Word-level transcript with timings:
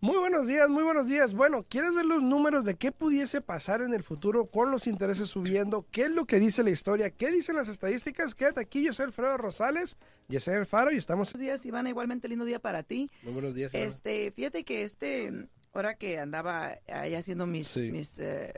Muy 0.00 0.18
buenos 0.18 0.46
días, 0.46 0.68
muy 0.68 0.84
buenos 0.84 1.08
días. 1.08 1.34
Bueno, 1.34 1.64
¿quieres 1.68 1.92
ver 1.94 2.04
los 2.04 2.22
números 2.22 2.64
de 2.64 2.76
qué 2.76 2.92
pudiese 2.92 3.40
pasar 3.40 3.80
en 3.80 3.92
el 3.94 4.02
futuro 4.04 4.46
con 4.46 4.70
los 4.70 4.86
intereses 4.86 5.28
subiendo? 5.30 5.86
¿Qué 5.90 6.02
es 6.02 6.10
lo 6.10 6.26
que 6.26 6.38
dice 6.38 6.62
la 6.62 6.70
historia? 6.70 7.10
¿Qué 7.10 7.32
dicen 7.32 7.56
las 7.56 7.68
estadísticas? 7.68 8.34
Quédate 8.34 8.60
aquí, 8.60 8.84
yo 8.84 8.92
soy 8.92 9.06
Alfredo 9.06 9.36
Rosales, 9.38 9.96
Yesenia 10.28 10.64
Faro 10.66 10.92
y 10.92 10.96
estamos... 10.98 11.32
Buenos 11.32 11.44
días, 11.46 11.66
Ivana, 11.66 11.88
igualmente 11.88 12.28
lindo 12.28 12.44
día 12.44 12.60
para 12.60 12.82
ti. 12.82 13.10
Muy 13.22 13.32
buenos 13.32 13.54
días. 13.54 13.72
Ivana. 13.72 13.86
Este, 13.88 14.30
fíjate 14.30 14.64
que 14.64 14.82
este, 14.82 15.48
ahora 15.72 15.96
que 15.96 16.18
andaba 16.20 16.78
ahí 16.86 17.14
haciendo 17.14 17.46
mis, 17.46 17.66
Sí. 17.66 17.90
mis 17.90 18.18
eh, 18.18 18.52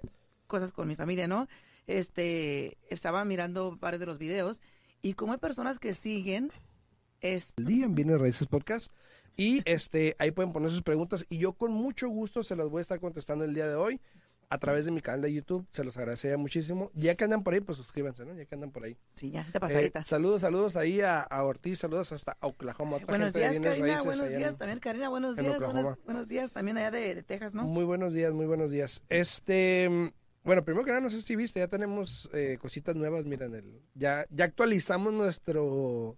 cosas 0.48 0.73
con 0.73 0.86
mi 0.89 0.96
familia, 0.96 1.29
¿no? 1.29 1.46
Este, 1.86 2.77
estaba 2.91 3.25
mirando 3.25 3.77
varios 3.80 4.00
de 4.00 4.06
los 4.06 4.19
videos 4.19 4.61
y 5.02 5.15
como 5.15 5.33
hay 5.33 5.38
personas 5.38 5.79
que 5.79 5.95
siguen, 5.95 6.51
es, 7.20 7.55
el 7.56 7.65
día 7.66 7.84
en 7.87 7.95
Bienes 7.95 8.20
Raíces 8.20 8.47
Podcast. 8.47 8.93
Y 9.37 9.62
este, 9.66 10.16
ahí 10.19 10.33
pueden 10.33 10.52
poner 10.52 10.70
sus 10.70 10.83
preguntas 10.83 11.25
y 11.29 11.39
yo 11.39 11.52
con 11.52 11.70
mucho 11.73 12.09
gusto 12.09 12.43
se 12.43 12.56
las 12.56 12.69
voy 12.69 12.80
a 12.80 12.83
estar 12.83 12.98
contestando 12.98 13.45
el 13.45 13.55
día 13.55 13.69
de 13.69 13.77
hoy 13.77 14.01
a 14.51 14.59
través 14.59 14.84
de 14.87 14.91
mi 14.91 15.01
canal 15.01 15.20
de 15.23 15.33
YouTube. 15.33 15.65
Se 15.70 15.84
los 15.84 15.97
agradecería 15.97 16.37
muchísimo. 16.37 16.91
Ya 16.95 17.15
que 17.15 17.23
andan 17.23 17.45
por 17.45 17.55
ahí, 17.55 17.61
pues 17.61 17.77
suscríbanse, 17.79 18.25
¿no? 18.25 18.34
Ya 18.34 18.47
que 18.47 18.55
andan 18.56 18.73
por 18.73 18.83
ahí. 18.84 18.97
sí, 19.15 19.30
ya, 19.30 19.42
Eh, 19.55 19.61
pasadita. 19.61 20.03
saludos, 20.03 20.41
saludos 20.41 20.75
ahí 20.75 21.03
a, 21.03 21.20
a 21.20 21.45
Ortiz, 21.45 21.78
saludos 21.78 22.11
hasta 22.11 22.37
Oklahoma. 22.41 22.97
Otra 22.97 23.06
buenos 23.09 23.33
gente 23.33 23.39
días, 23.51 23.61
Karina, 23.61 23.87
Raíces 23.87 24.05
buenos 24.06 24.30
en- 24.33 24.39
días 24.39 24.56
también, 24.56 24.80
Karina, 24.80 25.09
buenos 25.09 25.39
en 25.39 25.45
días, 25.45 25.62
buenos, 25.62 25.98
buenos 26.05 26.27
días 26.28 26.51
también 26.53 26.78
allá 26.78 26.91
de, 26.91 27.15
de 27.15 27.23
Texas, 27.23 27.55
¿no? 27.55 27.62
Muy 27.65 27.84
buenos 27.84 28.12
días, 28.12 28.33
muy 28.33 28.47
buenos 28.47 28.70
días. 28.70 29.05
Este, 29.09 30.12
bueno, 30.48 30.65
primero 30.65 30.84
que 30.84 30.91
nada, 30.91 31.01
no 31.02 31.11
sé 31.11 31.20
si 31.23 31.37
viste, 31.37 31.61
ya 31.61 31.69
tenemos 31.69 32.29
eh, 32.33 32.59
cositas 32.61 32.97
nuevas, 32.97 33.25
miren, 33.27 33.55
el, 33.55 33.80
ya, 33.95 34.27
ya 34.30 34.47
actualizamos 34.47 35.12
nuestro, 35.12 36.17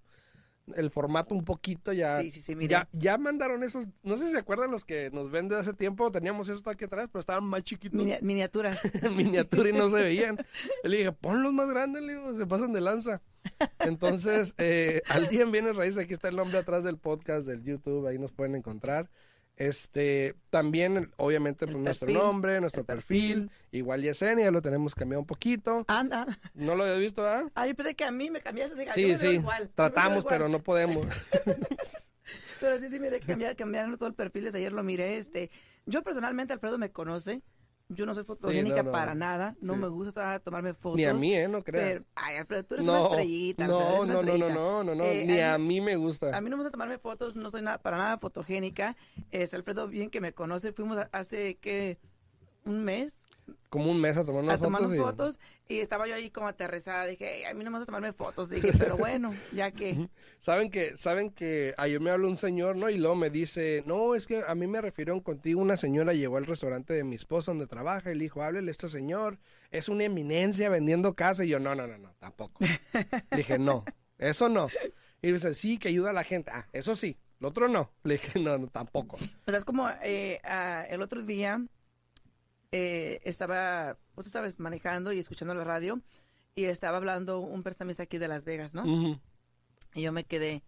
el 0.76 0.90
formato 0.90 1.34
un 1.34 1.44
poquito, 1.44 1.92
ya, 1.92 2.20
Sí, 2.22 2.30
sí, 2.30 2.40
sí, 2.40 2.54
ya, 2.68 2.88
ya 2.92 3.18
mandaron 3.18 3.62
esos, 3.64 3.86
no 4.04 4.16
sé 4.16 4.26
si 4.26 4.30
se 4.30 4.38
acuerdan 4.38 4.70
los 4.70 4.84
que 4.84 5.10
nos 5.10 5.30
ven 5.30 5.48
de 5.48 5.56
hace 5.56 5.72
tiempo, 5.74 6.10
teníamos 6.12 6.48
esto 6.48 6.70
aquí 6.70 6.84
atrás, 6.84 7.08
pero 7.12 7.18
estaban 7.20 7.44
más 7.44 7.64
chiquitos, 7.64 7.98
Minia- 8.00 8.20
miniaturas. 8.22 8.80
en 9.02 9.16
miniatura 9.16 9.68
y 9.68 9.72
no 9.72 9.88
se 9.90 10.00
veían. 10.02 10.38
Le 10.84 10.96
dije, 10.98 11.12
ponlos 11.12 11.52
más 11.52 11.68
grandes, 11.68 12.02
le 12.02 12.12
digo, 12.14 12.32
se 12.32 12.46
pasan 12.46 12.72
de 12.72 12.80
lanza. 12.80 13.20
Entonces, 13.80 14.54
eh, 14.58 15.02
al 15.08 15.26
día 15.28 15.42
en 15.42 15.50
Bienes 15.52 15.74
Raíces, 15.76 15.98
aquí 16.04 16.12
está 16.12 16.28
el 16.28 16.36
nombre 16.36 16.58
atrás 16.58 16.84
del 16.84 16.98
podcast 16.98 17.46
del 17.46 17.62
YouTube, 17.64 18.06
ahí 18.06 18.18
nos 18.18 18.32
pueden 18.32 18.54
encontrar. 18.54 19.10
Este, 19.60 20.36
también, 20.48 21.12
obviamente, 21.18 21.66
pues, 21.66 21.76
nuestro 21.76 22.06
perfil, 22.06 22.22
nombre, 22.22 22.60
nuestro 22.62 22.82
perfil, 22.82 23.42
perfil. 23.42 23.50
igual 23.72 24.00
Yesenia, 24.00 24.50
lo 24.50 24.62
tenemos 24.62 24.94
cambiado 24.94 25.20
un 25.20 25.26
poquito. 25.26 25.84
Anda. 25.86 26.26
¿No 26.54 26.74
lo 26.74 26.84
habías 26.84 26.98
visto, 26.98 27.28
ah? 27.28 27.44
Ah, 27.54 27.66
yo 27.66 27.74
pensé 27.74 27.94
que 27.94 28.04
a 28.04 28.10
mí 28.10 28.30
me 28.30 28.40
cambiaste. 28.40 28.88
Sí, 28.88 29.04
me 29.04 29.18
sí, 29.18 29.26
igual, 29.26 29.68
tratamos, 29.74 30.24
pero 30.26 30.48
no 30.48 30.62
podemos. 30.62 31.06
Pero 32.60 32.78
sí, 32.78 32.90
sí, 32.90 33.00
mire, 33.00 33.20
cambiar, 33.20 33.56
cambiaron 33.56 33.96
todo 33.96 34.08
el 34.08 34.14
perfil 34.14 34.44
desde 34.44 34.58
ayer, 34.58 34.72
lo 34.72 34.82
miré. 34.82 35.16
Este, 35.16 35.50
yo 35.86 36.02
personalmente, 36.02 36.52
Alfredo 36.52 36.76
me 36.76 36.90
conoce. 36.90 37.40
Yo 37.92 38.06
no 38.06 38.14
soy 38.14 38.22
fotogénica 38.24 38.76
no, 38.78 38.82
no. 38.84 38.92
para 38.92 39.14
nada. 39.16 39.56
No 39.60 39.74
Sí. 39.74 39.80
me 39.80 39.88
gusta 39.88 40.38
tomarme 40.38 40.74
fotos. 40.74 40.96
Ni 40.96 41.04
a 41.06 41.12
mí, 41.12 41.34
¿eh? 41.34 41.48
No 41.48 41.60
creas. 41.62 41.88
Pero, 41.88 42.04
ay, 42.14 42.36
Alfredo, 42.36 42.62
tú 42.64 42.74
eres 42.76 42.86
una 42.86 43.02
estrellita. 43.02 43.64
Alfredo, 43.64 43.80
no, 43.80 44.00
una 44.02 44.14
no, 44.14 44.22
no, 44.22 44.38
no, 44.38 44.48
no, 44.48 44.84
no, 44.84 44.94
no, 44.94 45.04
Eh, 45.04 45.24
ni 45.26 45.40
a 45.40 45.54
a 45.54 45.58
mí- 45.58 45.80
me 45.80 45.96
gusta. 45.96 46.36
A 46.36 46.40
mí 46.40 46.48
no 46.50 46.56
me 46.56 46.62
gusta 46.62 46.70
tomarme 46.70 46.98
fotos, 46.98 47.34
no 47.34 47.50
soy 47.50 47.62
nada, 47.62 47.78
para 47.78 47.98
nada 47.98 48.18
fotogénica. 48.18 48.96
Es 49.32 49.52
Alfredo, 49.54 49.88
bien 49.88 50.08
que 50.08 50.20
me 50.20 50.32
conoce. 50.32 50.72
Fuimos 50.72 50.98
hace, 51.10 51.56
¿qué? 51.56 51.98
Un 52.64 52.84
mes 52.84 53.24
Como 53.68 53.90
un 53.90 54.00
mes 54.00 54.16
a 54.16 54.24
tomar 54.24 54.42
unas 54.42 54.56
a 54.56 54.62
tomarnos 54.62 54.90
fotos. 54.90 54.96
y- 54.96 55.04
fotos 55.04 55.40
y 55.68 55.78
estaba 55.78 56.08
yo 56.08 56.14
ahí 56.16 56.30
como 56.30 56.48
aterrizada. 56.48 57.06
Dije, 57.06 57.38
"Ey, 57.38 57.44
a 57.44 57.54
mí 57.54 57.62
no 57.62 57.70
me 57.70 57.78
gusta 57.78 57.86
tomarme 57.86 58.12
fotos. 58.12 58.50
Dije, 58.50 58.72
pero 58.78 58.96
bueno, 58.96 59.32
ya 59.52 59.70
que. 59.70 60.08
Saben 60.38 60.70
que, 60.70 60.96
saben 60.96 61.30
que 61.30 61.74
ayer 61.76 62.00
me 62.00 62.10
habló 62.10 62.26
un 62.28 62.36
señor, 62.36 62.74
¿no? 62.76 62.88
Y 62.90 62.96
luego 62.98 63.14
me 63.14 63.30
dice, 63.30 63.82
no, 63.86 64.14
es 64.14 64.26
que 64.26 64.42
a 64.46 64.54
mí 64.54 64.66
me 64.66 64.80
refirieron 64.80 65.20
contigo, 65.20 65.60
una 65.60 65.76
señora 65.76 66.12
llegó 66.14 66.38
al 66.38 66.46
restaurante 66.46 66.94
de 66.94 67.04
mi 67.04 67.14
esposa 67.16 67.52
donde 67.52 67.66
trabaja 67.66 68.10
y 68.10 68.14
le 68.16 68.24
dijo, 68.24 68.42
háblele 68.42 68.68
a 68.68 68.72
este 68.72 68.88
señor, 68.88 69.38
es 69.70 69.88
una 69.88 70.04
eminencia 70.04 70.68
vendiendo 70.68 71.14
casa. 71.14 71.44
Y 71.44 71.48
yo, 71.48 71.60
no, 71.60 71.74
no, 71.74 71.86
no, 71.86 71.98
no, 71.98 72.14
tampoco. 72.18 72.64
le 73.30 73.36
dije, 73.36 73.58
no, 73.58 73.84
eso 74.18 74.48
no. 74.48 74.68
Y 75.22 75.30
dice, 75.32 75.54
sí, 75.54 75.78
que 75.78 75.88
ayuda 75.88 76.10
a 76.10 76.14
la 76.14 76.24
gente. 76.24 76.50
Ah, 76.52 76.66
eso 76.72 76.96
sí, 76.96 77.18
lo 77.38 77.48
otro 77.48 77.68
no. 77.68 77.92
Le 78.02 78.14
dije, 78.14 78.40
no, 78.40 78.56
no, 78.58 78.66
tampoco. 78.68 79.16
O 79.16 79.50
sea, 79.50 79.58
es 79.58 79.64
como 79.64 79.88
eh, 80.02 80.40
ah, 80.44 80.84
el 80.88 81.02
otro 81.02 81.22
día 81.22 81.62
eh, 82.72 83.20
estaba, 83.24 83.96
pues 84.14 84.26
tú 84.26 84.30
sabes, 84.30 84.58
manejando 84.58 85.12
y 85.12 85.18
escuchando 85.18 85.54
la 85.54 85.64
radio 85.64 86.00
y 86.54 86.64
estaba 86.64 86.96
hablando 86.98 87.40
un 87.40 87.62
prestamista 87.62 88.02
aquí 88.04 88.18
de 88.18 88.28
Las 88.28 88.44
Vegas, 88.44 88.74
¿no? 88.74 88.84
Y 89.94 90.02
yo 90.02 90.12
me 90.12 90.24
quedé. 90.24 90.62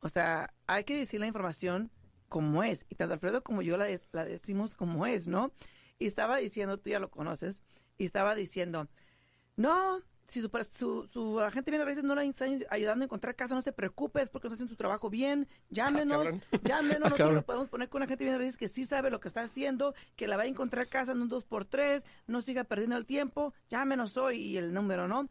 O 0.00 0.08
sea, 0.08 0.54
hay 0.66 0.84
que 0.84 0.96
decir 0.96 1.20
la 1.20 1.26
información 1.26 1.90
como 2.28 2.62
es. 2.62 2.86
Y 2.88 2.94
tanto 2.94 3.14
Alfredo 3.14 3.42
como 3.42 3.62
yo 3.62 3.76
la, 3.76 3.84
de- 3.86 4.00
la 4.12 4.24
decimos 4.24 4.76
como 4.76 5.06
es, 5.06 5.26
¿no? 5.28 5.52
Y 5.98 6.06
estaba 6.06 6.36
diciendo, 6.36 6.78
tú 6.78 6.90
ya 6.90 7.00
lo 7.00 7.10
conoces, 7.10 7.62
y 7.96 8.04
estaba 8.04 8.34
diciendo, 8.34 8.86
no, 9.56 10.00
si 10.28 10.40
su, 10.42 10.50
su, 10.70 11.08
su 11.10 11.40
agente 11.40 11.70
viene 11.70 11.82
a 11.82 11.86
raíces 11.86 12.04
no 12.04 12.14
le 12.14 12.24
está 12.26 12.44
ayudando 12.70 13.02
a 13.02 13.06
encontrar 13.06 13.34
casa, 13.34 13.54
no 13.54 13.62
se 13.62 13.72
preocupe, 13.72 14.20
es 14.22 14.28
porque 14.30 14.46
no 14.48 14.52
está 14.52 14.56
haciendo 14.64 14.72
su 14.74 14.76
trabajo 14.76 15.08
bien, 15.10 15.48
llámenos, 15.70 16.22
cabrón. 16.24 16.42
llámenos, 16.64 17.02
Ah, 17.06 17.08
nosotros 17.10 17.34
lo 17.34 17.42
podemos 17.46 17.68
poner 17.68 17.88
con 17.88 18.00
una 18.00 18.04
agente 18.04 18.24
viene 18.24 18.36
a 18.36 18.38
raíces 18.38 18.58
que 18.58 18.68
sí 18.68 18.84
sabe 18.84 19.10
lo 19.10 19.20
que 19.20 19.28
está 19.28 19.40
haciendo, 19.42 19.94
que 20.16 20.28
la 20.28 20.36
va 20.36 20.42
a 20.42 20.46
encontrar 20.46 20.86
casa 20.88 21.12
en 21.12 21.22
un 21.22 21.30
2x3, 21.30 22.04
no 22.26 22.42
siga 22.42 22.64
perdiendo 22.64 22.96
el 22.96 23.06
tiempo, 23.06 23.54
llámenos 23.70 24.16
hoy 24.16 24.36
y 24.38 24.56
el 24.58 24.72
número, 24.74 25.08
¿no? 25.08 25.28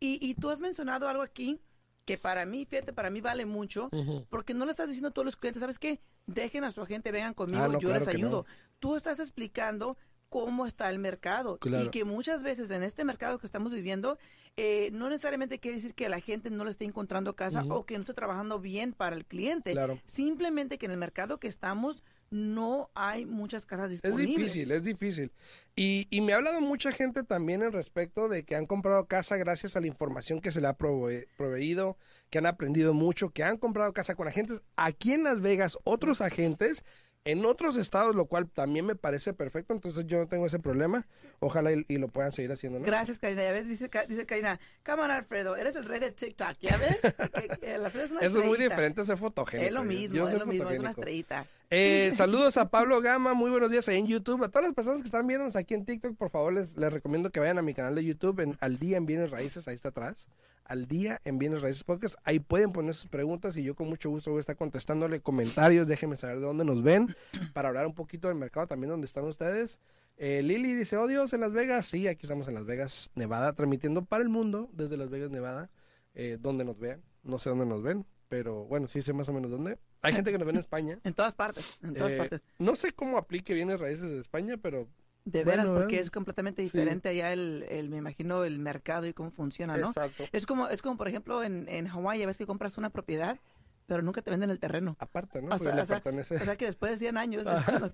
Y, 0.00 0.18
y 0.26 0.34
tú 0.34 0.48
has 0.50 0.60
mencionado 0.60 1.08
algo 1.08 1.22
aquí 1.22 1.60
que 2.06 2.16
para 2.16 2.46
mí, 2.46 2.64
fíjate, 2.64 2.94
para 2.94 3.10
mí 3.10 3.20
vale 3.20 3.44
mucho, 3.44 3.90
porque 4.30 4.54
no 4.54 4.64
le 4.64 4.70
estás 4.70 4.86
diciendo 4.86 5.08
a 5.08 5.12
todos 5.12 5.26
los 5.26 5.36
clientes, 5.36 5.60
¿sabes 5.60 5.78
qué? 5.78 6.00
Dejen 6.26 6.64
a 6.64 6.72
su 6.72 6.80
agente, 6.80 7.12
vengan 7.12 7.34
conmigo, 7.34 7.64
Ah, 7.64 7.68
no, 7.68 7.78
yo 7.78 7.88
claro 7.90 7.98
les 8.06 8.08
ayudo. 8.08 8.46
no. 8.48 8.54
Tú 8.78 8.96
estás 8.96 9.18
explicando 9.18 9.98
cómo 10.28 10.66
está 10.66 10.90
el 10.90 10.98
mercado 10.98 11.58
Claro. 11.58 11.84
y 11.84 11.88
que 11.90 12.04
muchas 12.04 12.42
veces 12.42 12.70
en 12.70 12.82
este 12.82 13.04
mercado 13.04 13.38
que 13.38 13.46
estamos 13.46 13.72
viviendo 13.72 14.18
eh, 14.56 14.90
no 14.92 15.08
necesariamente 15.08 15.60
quiere 15.60 15.76
decir 15.76 15.94
que 15.94 16.08
la 16.08 16.20
gente 16.20 16.50
no 16.50 16.64
le 16.64 16.72
esté 16.72 16.84
encontrando 16.84 17.36
casa 17.36 17.64
o 17.68 17.86
que 17.86 17.94
no 17.94 18.00
esté 18.00 18.12
trabajando 18.12 18.58
bien 18.58 18.92
para 18.92 19.14
el 19.14 19.24
cliente. 19.24 19.70
Claro. 19.72 20.00
Simplemente 20.04 20.78
que 20.78 20.86
en 20.86 20.92
el 20.92 20.98
mercado 20.98 21.38
que 21.38 21.46
estamos 21.46 22.02
no 22.30 22.90
hay 22.94 23.24
muchas 23.24 23.64
casas 23.64 23.86
Es 23.92 24.02
disponibles. 24.02 24.52
difícil, 24.52 24.72
es 24.72 24.82
difícil. 24.82 25.32
Y, 25.76 26.08
y 26.10 26.20
me 26.22 26.32
ha 26.32 26.36
hablado 26.36 26.60
mucha 26.60 26.90
gente 26.90 27.22
también 27.22 27.62
en 27.62 27.70
respecto 27.72 28.28
de 28.28 28.44
que 28.44 28.56
han 28.56 28.66
comprado 28.66 29.06
casa 29.06 29.36
gracias 29.36 29.76
a 29.76 29.80
la 29.80 29.86
información 29.86 30.40
que 30.40 30.50
se 30.50 30.60
le 30.60 30.66
ha 30.66 30.76
prove- 30.76 31.28
proveído, 31.38 31.96
que 32.28 32.38
han 32.38 32.46
aprendido 32.46 32.92
mucho, 32.94 33.30
que 33.30 33.44
han 33.44 33.58
comprado 33.58 33.92
casa 33.92 34.16
con 34.16 34.26
agentes 34.26 34.60
aquí 34.76 35.12
en 35.12 35.22
Las 35.22 35.40
Vegas, 35.40 35.78
otros 35.84 36.20
agentes 36.20 36.84
en 37.30 37.44
otros 37.44 37.76
estados, 37.76 38.16
lo 38.16 38.24
cual 38.24 38.48
también 38.48 38.86
me 38.86 38.94
parece 38.94 39.34
perfecto, 39.34 39.74
entonces 39.74 40.06
yo 40.06 40.16
no 40.18 40.28
tengo 40.28 40.46
ese 40.46 40.58
problema. 40.58 41.06
Ojalá 41.40 41.72
y, 41.72 41.84
y 41.86 41.98
lo 41.98 42.08
puedan 42.08 42.32
seguir 42.32 42.50
haciendo, 42.50 42.78
¿no? 42.78 42.86
Gracias, 42.86 43.18
Karina. 43.18 43.42
Ya 43.42 43.52
ves, 43.52 43.68
dice, 43.68 43.90
dice 44.08 44.24
Karina, 44.24 44.58
on, 44.88 45.10
Alfredo, 45.10 45.54
eres 45.54 45.76
el 45.76 45.84
rey 45.84 46.00
de 46.00 46.10
TikTok, 46.10 46.56
¿ya 46.60 46.78
ves? 46.78 47.00
Que- 47.60 47.74
es 47.74 48.10
una 48.12 48.20
Eso 48.20 48.40
es 48.40 48.46
muy 48.46 48.56
diferente 48.56 49.02
a 49.02 49.04
ser 49.04 49.18
fotogénico. 49.18 49.66
Es 49.66 49.72
lo 49.74 49.84
mismo, 49.84 50.16
yo 50.16 50.28
es 50.28 50.34
lo 50.34 50.46
mismo, 50.46 50.70
es 50.70 50.80
una 50.80 50.90
estrellita. 50.90 51.46
Eh, 51.70 52.12
saludos 52.14 52.56
a 52.56 52.70
Pablo 52.70 53.02
Gama, 53.02 53.34
muy 53.34 53.50
buenos 53.50 53.70
días 53.70 53.88
ahí 53.88 53.98
en 53.98 54.06
YouTube. 54.06 54.42
A 54.42 54.48
todas 54.48 54.64
las 54.64 54.74
personas 54.74 55.00
que 55.00 55.06
están 55.06 55.26
viéndonos 55.26 55.54
aquí 55.54 55.74
en 55.74 55.84
TikTok, 55.84 56.16
por 56.16 56.30
favor, 56.30 56.52
les, 56.52 56.76
les 56.76 56.92
recomiendo 56.92 57.30
que 57.30 57.40
vayan 57.40 57.58
a 57.58 57.62
mi 57.62 57.74
canal 57.74 57.94
de 57.94 58.04
YouTube 58.04 58.40
en 58.40 58.56
Al 58.60 58.78
Día 58.78 58.96
en 58.96 59.04
Bienes 59.04 59.30
Raíces, 59.30 59.68
ahí 59.68 59.74
está 59.74 59.90
atrás. 59.90 60.28
Al 60.64 60.86
Día 60.86 61.20
en 61.24 61.38
Bienes 61.38 61.62
Raíces 61.62 61.84
Podcast. 61.84 62.14
Ahí 62.24 62.40
pueden 62.40 62.72
poner 62.72 62.94
sus 62.94 63.08
preguntas 63.08 63.56
y 63.56 63.62
yo 63.62 63.74
con 63.74 63.88
mucho 63.88 64.10
gusto 64.10 64.30
voy 64.30 64.38
a 64.38 64.40
estar 64.40 64.56
contestándole 64.56 65.20
comentarios. 65.20 65.86
Déjenme 65.86 66.16
saber 66.16 66.36
de 66.36 66.46
dónde 66.46 66.64
nos 66.64 66.82
ven 66.82 67.14
para 67.54 67.68
hablar 67.68 67.86
un 67.86 67.94
poquito 67.94 68.28
del 68.28 68.36
mercado 68.36 68.66
también 68.66 68.90
donde 68.90 69.06
están 69.06 69.24
ustedes. 69.24 69.78
Eh, 70.16 70.42
Lili 70.42 70.74
dice, 70.74 70.96
oh 70.96 71.06
Dios, 71.06 71.32
en 71.32 71.40
Las 71.40 71.52
Vegas. 71.52 71.86
Sí, 71.86 72.08
aquí 72.08 72.20
estamos 72.22 72.48
en 72.48 72.54
Las 72.54 72.66
Vegas, 72.66 73.10
Nevada, 73.14 73.52
transmitiendo 73.52 74.04
para 74.04 74.22
el 74.22 74.28
mundo 74.28 74.68
desde 74.72 74.96
Las 74.96 75.10
Vegas, 75.10 75.30
Nevada, 75.30 75.70
eh, 76.14 76.38
donde 76.40 76.64
nos 76.64 76.78
vean. 76.78 77.02
No 77.22 77.38
sé 77.38 77.50
dónde 77.50 77.66
nos 77.66 77.82
ven, 77.82 78.04
pero 78.28 78.64
bueno, 78.64 78.88
sí 78.88 79.00
sé 79.00 79.12
más 79.12 79.28
o 79.28 79.32
menos 79.32 79.50
dónde. 79.50 79.78
Hay 80.02 80.12
gente 80.12 80.30
que 80.32 80.38
nos 80.38 80.46
ve 80.46 80.52
en 80.52 80.58
España. 80.58 80.98
En 81.04 81.14
todas 81.14 81.34
partes, 81.34 81.78
en 81.82 81.94
todas 81.94 82.12
Eh, 82.12 82.16
partes. 82.16 82.42
No 82.58 82.76
sé 82.76 82.92
cómo 82.92 83.18
aplique 83.18 83.54
bienes 83.54 83.80
raíces 83.80 84.10
de 84.10 84.18
España, 84.20 84.56
pero 84.56 84.88
De 85.24 85.44
bueno, 85.44 85.64
veras, 85.64 85.78
porque 85.80 85.98
es 85.98 86.10
completamente 86.10 86.62
Sí. 86.62 86.70
diferente 86.70 87.08
allá 87.08 87.32
el, 87.32 87.64
el, 87.68 87.88
me 87.90 87.96
imagino, 87.98 88.44
el 88.44 88.58
mercado 88.58 89.06
y 89.06 89.12
cómo 89.12 89.30
funciona, 89.30 89.76
¿no? 89.76 89.88
exacto. 89.88 90.24
Es 90.32 90.46
como, 90.46 90.68
es 90.68 90.82
como, 90.82 90.96
por 90.96 91.08
ejemplo, 91.08 91.42
en, 91.42 91.68
en 91.68 91.86
Hawái, 91.88 92.24
ves 92.26 92.38
que 92.38 92.46
compras 92.46 92.78
una 92.78 92.90
propiedad, 92.90 93.38
pero 93.86 94.02
nunca 94.02 94.20
te 94.20 94.30
venden 94.30 94.50
el 94.50 94.58
terreno. 94.60 94.96
Aparte, 95.00 95.40
¿no? 95.40 95.54
O 95.54 95.58
sea, 95.58 95.74
le 95.74 95.80
o 95.82 95.86
sea. 95.86 96.02
O 96.04 96.44
sea 96.44 96.56
que 96.56 96.66
después 96.66 96.92
de 96.92 96.96
100 96.98 97.16
años 97.16 97.46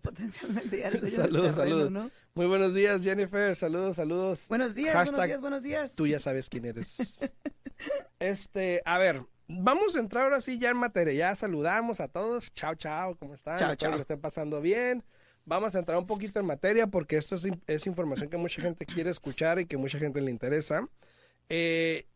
potencialmente 0.02 0.78
ya 0.80 0.90
Saludos, 0.98 1.54
saludos. 1.54 1.90
¿no? 1.92 2.10
Muy 2.34 2.46
buenos 2.46 2.74
días, 2.74 3.02
Jennifer. 3.04 3.54
Saludos, 3.54 3.94
saludos. 3.96 4.46
Buenos 4.48 4.74
días, 4.74 4.92
Hashtag 4.94 5.14
buenos 5.14 5.28
días, 5.28 5.40
buenos 5.40 5.62
días. 5.62 5.94
Tú 5.96 6.06
ya 6.08 6.18
sabes 6.18 6.48
quién 6.48 6.64
eres. 6.64 6.98
este, 8.18 8.82
a 8.84 8.98
ver, 8.98 9.22
vamos 9.48 9.96
a 9.96 10.00
entrar 10.00 10.24
ahora 10.24 10.40
sí 10.40 10.58
ya 10.58 10.70
en 10.70 10.76
materia. 10.76 11.12
Ya 11.12 11.34
saludamos 11.34 12.00
a 12.00 12.08
todos. 12.08 12.52
Chao, 12.52 12.74
chao, 12.74 13.16
¿cómo 13.16 13.34
están? 13.34 13.58
Chao, 13.58 13.74
chao. 13.76 13.90
que 13.90 13.96
lo 13.96 14.02
estén 14.02 14.20
pasando 14.20 14.60
bien. 14.60 15.04
Vamos 15.46 15.74
a 15.74 15.78
entrar 15.78 15.98
un 15.98 16.06
poquito 16.06 16.40
en 16.40 16.46
materia 16.46 16.86
porque 16.86 17.16
esto 17.16 17.36
es 17.66 17.86
información 17.86 18.30
que 18.30 18.38
mucha 18.38 18.62
gente 18.62 18.86
quiere 18.86 19.10
escuchar 19.10 19.58
y 19.58 19.66
que 19.66 19.76
mucha 19.76 19.98
gente 19.98 20.20
le 20.20 20.30
interesa. 20.30 20.88
Eh, 21.48 22.06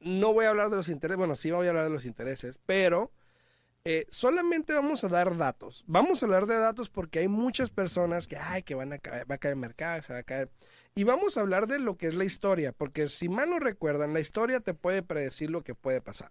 no 0.00 0.32
voy 0.32 0.46
a 0.46 0.50
hablar 0.50 0.70
de 0.70 0.76
los 0.76 0.88
intereses, 0.88 1.18
bueno, 1.18 1.36
sí 1.36 1.50
voy 1.50 1.66
a 1.66 1.70
hablar 1.70 1.84
de 1.84 1.90
los 1.90 2.04
intereses, 2.04 2.58
pero 2.66 3.12
eh, 3.84 4.06
solamente 4.10 4.72
vamos 4.72 5.04
a 5.04 5.08
dar 5.08 5.36
datos. 5.36 5.84
Vamos 5.86 6.22
a 6.22 6.26
hablar 6.26 6.46
de 6.46 6.56
datos 6.56 6.90
porque 6.90 7.20
hay 7.20 7.28
muchas 7.28 7.70
personas 7.70 8.26
que, 8.26 8.36
ay, 8.36 8.62
que 8.62 8.74
van 8.74 8.92
a 8.92 8.98
caer, 8.98 9.30
va 9.30 9.36
a 9.36 9.38
caer 9.38 9.52
el 9.52 9.60
mercado, 9.60 10.02
se 10.02 10.12
va 10.12 10.18
a 10.20 10.22
caer. 10.22 10.50
Y 10.94 11.04
vamos 11.04 11.36
a 11.36 11.40
hablar 11.40 11.66
de 11.66 11.78
lo 11.78 11.96
que 11.96 12.06
es 12.06 12.14
la 12.14 12.24
historia, 12.24 12.72
porque 12.72 13.08
si 13.08 13.28
mal 13.28 13.50
no 13.50 13.58
recuerdan, 13.58 14.12
la 14.12 14.20
historia 14.20 14.60
te 14.60 14.74
puede 14.74 15.02
predecir 15.02 15.50
lo 15.50 15.62
que 15.62 15.74
puede 15.74 16.00
pasar. 16.00 16.30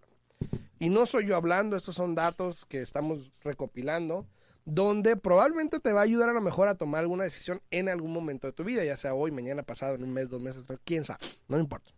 Y 0.78 0.90
no 0.90 1.06
soy 1.06 1.26
yo 1.26 1.36
hablando, 1.36 1.76
estos 1.76 1.94
son 1.94 2.14
datos 2.14 2.64
que 2.66 2.80
estamos 2.82 3.32
recopilando, 3.42 4.26
donde 4.64 5.16
probablemente 5.16 5.80
te 5.80 5.92
va 5.92 6.00
a 6.00 6.04
ayudar 6.04 6.28
a 6.28 6.32
lo 6.34 6.40
mejor 6.40 6.68
a 6.68 6.74
tomar 6.74 7.00
alguna 7.00 7.24
decisión 7.24 7.60
en 7.70 7.88
algún 7.88 8.12
momento 8.12 8.46
de 8.46 8.52
tu 8.52 8.64
vida, 8.64 8.84
ya 8.84 8.96
sea 8.96 9.14
hoy, 9.14 9.30
mañana, 9.30 9.62
pasado, 9.62 9.94
en 9.94 10.04
un 10.04 10.12
mes, 10.12 10.28
dos 10.28 10.40
meses, 10.40 10.64
quién 10.84 11.04
sabe, 11.04 11.20
no 11.48 11.58
importa, 11.58 11.90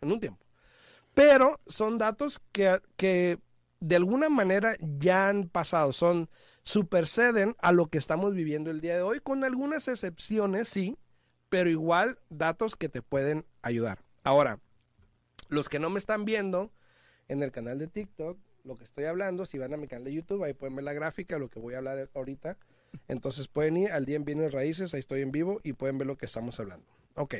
en 0.00 0.12
un 0.12 0.20
tiempo. 0.20 0.44
Pero 1.14 1.60
son 1.66 1.98
datos 1.98 2.40
que, 2.52 2.80
que 2.96 3.38
de 3.80 3.96
alguna 3.96 4.28
manera 4.28 4.76
ya 4.80 5.28
han 5.28 5.48
pasado, 5.48 5.92
son 5.92 6.28
superceden 6.62 7.56
a 7.58 7.72
lo 7.72 7.86
que 7.86 7.98
estamos 7.98 8.34
viviendo 8.34 8.70
el 8.70 8.80
día 8.80 8.96
de 8.96 9.02
hoy, 9.02 9.20
con 9.20 9.44
algunas 9.44 9.88
excepciones, 9.88 10.68
sí, 10.68 10.96
pero 11.48 11.70
igual 11.70 12.18
datos 12.30 12.76
que 12.76 12.88
te 12.88 13.02
pueden 13.02 13.44
ayudar. 13.62 14.00
Ahora, 14.24 14.60
los 15.48 15.68
que 15.68 15.78
no 15.78 15.90
me 15.90 15.98
están 15.98 16.24
viendo 16.24 16.70
en 17.28 17.42
el 17.42 17.52
canal 17.52 17.78
de 17.78 17.86
TikTok, 17.86 18.38
lo 18.64 18.76
que 18.76 18.84
estoy 18.84 19.04
hablando, 19.04 19.46
si 19.46 19.58
van 19.58 19.72
a 19.72 19.76
mi 19.76 19.88
canal 19.88 20.04
de 20.04 20.12
YouTube, 20.12 20.44
ahí 20.44 20.52
pueden 20.52 20.76
ver 20.76 20.84
la 20.84 20.92
gráfica, 20.92 21.38
lo 21.38 21.48
que 21.48 21.58
voy 21.58 21.74
a 21.74 21.78
hablar 21.78 22.10
ahorita. 22.14 22.58
Entonces 23.06 23.48
pueden 23.48 23.76
ir 23.76 23.92
al 23.92 24.04
día 24.04 24.16
en 24.16 24.24
bienes 24.24 24.52
raíces, 24.52 24.92
ahí 24.94 25.00
estoy 25.00 25.22
en 25.22 25.32
vivo 25.32 25.60
y 25.62 25.72
pueden 25.72 25.98
ver 25.98 26.06
lo 26.06 26.16
que 26.16 26.26
estamos 26.26 26.58
hablando. 26.60 26.86
Ok. 27.14 27.36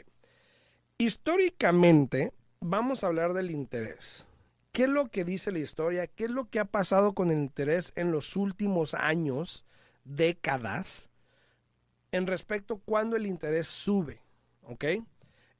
Históricamente, 0.97 2.33
vamos 2.61 3.05
a 3.05 3.09
hablar 3.09 3.35
del 3.35 3.51
interés. 3.51 4.27
¿Qué 4.73 4.85
es 4.85 4.89
lo 4.89 5.09
que 5.11 5.25
dice 5.25 5.53
la 5.53 5.59
historia? 5.59 6.07
¿Qué 6.07 6.25
es 6.25 6.31
lo 6.31 6.49
que 6.49 6.61
ha 6.61 6.65
pasado 6.65 7.13
con 7.13 7.31
el 7.31 7.39
interés 7.39 7.93
en 7.97 8.13
los 8.13 8.37
últimos 8.37 8.95
años, 8.95 9.65
décadas, 10.05 11.09
en 12.13 12.27
respecto 12.27 12.75
a 12.75 12.81
cuando 12.81 13.17
el 13.17 13.27
interés 13.27 13.67
sube? 13.67 14.21
¿Ok? 14.63 14.85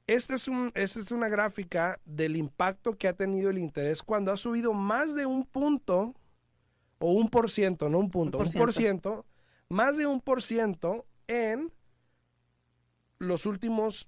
Esta 0.07 0.33
es, 0.33 0.47
un, 0.47 0.71
esta 0.73 0.99
es 0.99 1.11
una 1.11 1.29
gráfica 1.29 1.99
del 2.03 2.35
impacto 2.35 2.97
que 2.97 3.07
ha 3.07 3.13
tenido 3.13 3.51
el 3.51 3.59
interés 3.59 4.01
cuando 4.01 4.31
ha 4.31 4.37
subido 4.37 4.73
más 4.73 5.13
de 5.13 5.27
un 5.27 5.45
punto, 5.45 6.15
o 6.97 7.11
un 7.11 7.29
por 7.29 7.51
ciento, 7.51 7.89
no 7.89 7.99
un 7.99 8.09
punto, 8.09 8.39
un 8.39 8.51
por 8.51 8.73
ciento, 8.73 9.25
más 9.69 9.97
de 9.97 10.07
un 10.07 10.19
por 10.19 10.41
ciento 10.41 11.05
en 11.27 11.71
los 13.19 13.45
últimos 13.45 14.07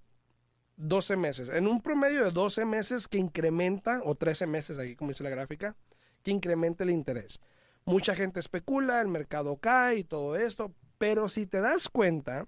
12 0.78 1.16
meses. 1.18 1.50
En 1.50 1.68
un 1.68 1.82
promedio 1.82 2.26
de 2.26 2.32
12 2.32 2.66
meses 2.66 3.08
que 3.08 3.20
incrementa, 3.20 4.02
o 4.04 4.16
13 4.16 4.48
meses 4.48 4.80
aquí 4.80 4.96
como 4.96 5.12
dice 5.12 5.24
la 5.24 5.30
gráfica, 5.30 5.76
que 6.24 6.32
incrementa 6.32 6.84
el 6.84 6.90
interés. 6.90 7.40
Mucha 7.86 8.16
gente 8.16 8.40
especula, 8.40 9.02
el 9.02 9.08
mercado 9.08 9.58
cae 9.58 10.00
y 10.00 10.04
todo 10.04 10.36
esto, 10.36 10.74
pero 11.02 11.30
si 11.30 11.48
te 11.48 11.62
das 11.62 11.90
cuenta, 11.90 12.48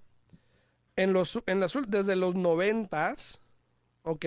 en 0.94 1.12
los, 1.12 1.42
en 1.46 1.58
las, 1.58 1.76
desde 1.88 2.14
los 2.14 2.36
90, 2.36 3.16
¿ok? 4.04 4.26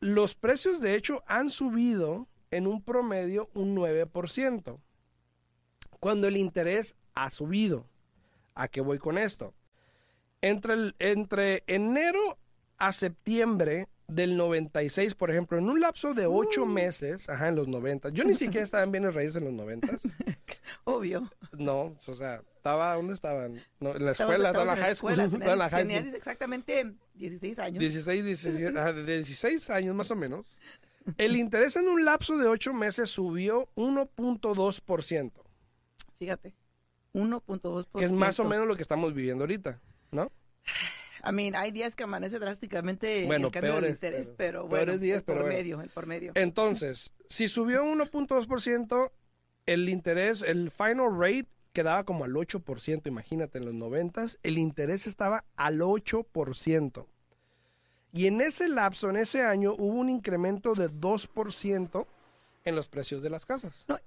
Los 0.00 0.34
precios 0.34 0.80
de 0.80 0.94
hecho 0.94 1.22
han 1.26 1.50
subido 1.50 2.28
en 2.50 2.66
un 2.66 2.82
promedio 2.82 3.50
un 3.52 3.76
9%, 3.76 4.78
cuando 6.00 6.28
el 6.28 6.38
interés 6.38 6.96
ha 7.12 7.30
subido. 7.30 7.84
¿A 8.54 8.68
qué 8.68 8.80
voy 8.80 8.96
con 8.96 9.18
esto? 9.18 9.52
Entre, 10.40 10.72
el, 10.72 10.96
entre 10.98 11.64
enero 11.66 12.38
a 12.78 12.92
septiembre 12.92 13.90
del 14.08 14.34
96, 14.38 15.14
por 15.14 15.30
ejemplo, 15.30 15.58
en 15.58 15.68
un 15.68 15.78
lapso 15.78 16.14
de 16.14 16.24
ocho 16.24 16.64
meses, 16.64 17.28
ajá, 17.28 17.48
en 17.48 17.56
los 17.56 17.68
90. 17.68 18.08
Yo 18.08 18.24
ni 18.24 18.32
siquiera 18.32 18.64
estaba 18.64 18.82
en 18.82 18.92
bienes 18.92 19.12
raíces 19.12 19.36
en 19.36 19.44
los 19.44 19.52
90. 19.52 19.88
Obvio. 20.84 21.30
No, 21.52 21.94
o 22.06 22.14
sea, 22.14 22.42
estaba, 22.62 22.94
¿dónde 22.94 23.12
estaban? 23.12 23.60
No, 23.80 23.96
en 23.96 24.04
la 24.04 24.12
escuela, 24.12 24.50
estaba 24.50 24.72
en 24.72 24.78
la 24.78 24.84
high 24.84 24.94
school. 24.94 25.18
Estaba 25.18 25.34
en 25.52 25.58
la 25.58 25.68
high 25.68 25.82
Tenías 25.82 26.14
exactamente 26.14 26.94
16 27.14 27.58
años. 27.58 27.80
16, 27.80 28.24
16, 28.24 28.66
ajá, 28.76 28.92
de 28.92 29.16
16 29.16 29.70
años 29.70 29.96
más 29.96 30.12
o 30.12 30.14
menos. 30.14 30.60
El 31.18 31.34
interés 31.34 31.74
en 31.74 31.88
un 31.88 32.04
lapso 32.04 32.38
de 32.38 32.46
ocho 32.46 32.72
meses 32.72 33.10
subió 33.10 33.68
1.2%. 33.74 35.32
Fíjate, 36.20 36.54
1.2%. 37.14 37.98
Que 37.98 38.04
es 38.04 38.12
más 38.12 38.38
o 38.38 38.44
menos 38.44 38.68
lo 38.68 38.76
que 38.76 38.82
estamos 38.82 39.12
viviendo 39.12 39.42
ahorita, 39.42 39.80
¿no? 40.12 40.30
I 41.28 41.32
mean, 41.32 41.56
hay 41.56 41.72
días 41.72 41.96
que 41.96 42.04
amanece 42.04 42.38
drásticamente 42.38 43.26
bueno, 43.26 43.48
el 43.48 43.52
cambio 43.52 43.72
peores, 43.72 43.90
interés, 43.90 44.26
pero- 44.36 44.36
pero, 44.36 44.68
peores 44.68 44.86
bueno, 44.86 45.02
días, 45.02 45.18
el 45.18 45.24
pero 45.24 45.38
por 45.38 45.46
bueno. 45.46 45.58
medio, 45.58 45.80
el 45.80 45.90
por 45.90 46.06
medio. 46.06 46.32
Entonces, 46.36 47.12
si 47.28 47.48
subió 47.48 47.84
1.2%, 47.84 49.10
el 49.66 49.88
interés, 49.88 50.42
el 50.42 50.70
final 50.70 51.08
rate 51.18 51.48
quedaba 51.72 52.04
como 52.04 52.24
al 52.24 52.32
8%, 52.32 53.06
imagínate, 53.06 53.58
en 53.58 53.64
los 53.64 53.74
90 53.74 54.24
el 54.42 54.58
interés 54.58 55.06
estaba 55.06 55.44
al 55.56 55.80
8%. 55.80 57.06
Y 58.14 58.26
en 58.26 58.40
ese 58.42 58.68
lapso, 58.68 59.08
en 59.08 59.16
ese 59.16 59.42
año, 59.42 59.74
hubo 59.78 59.98
un 59.98 60.10
incremento 60.10 60.74
de 60.74 60.90
2% 60.90 62.06
en 62.64 62.76
los 62.76 62.88
precios 62.88 63.22
de 63.22 63.30
las 63.30 63.46
casas. 63.46 63.84
No, 63.88 63.98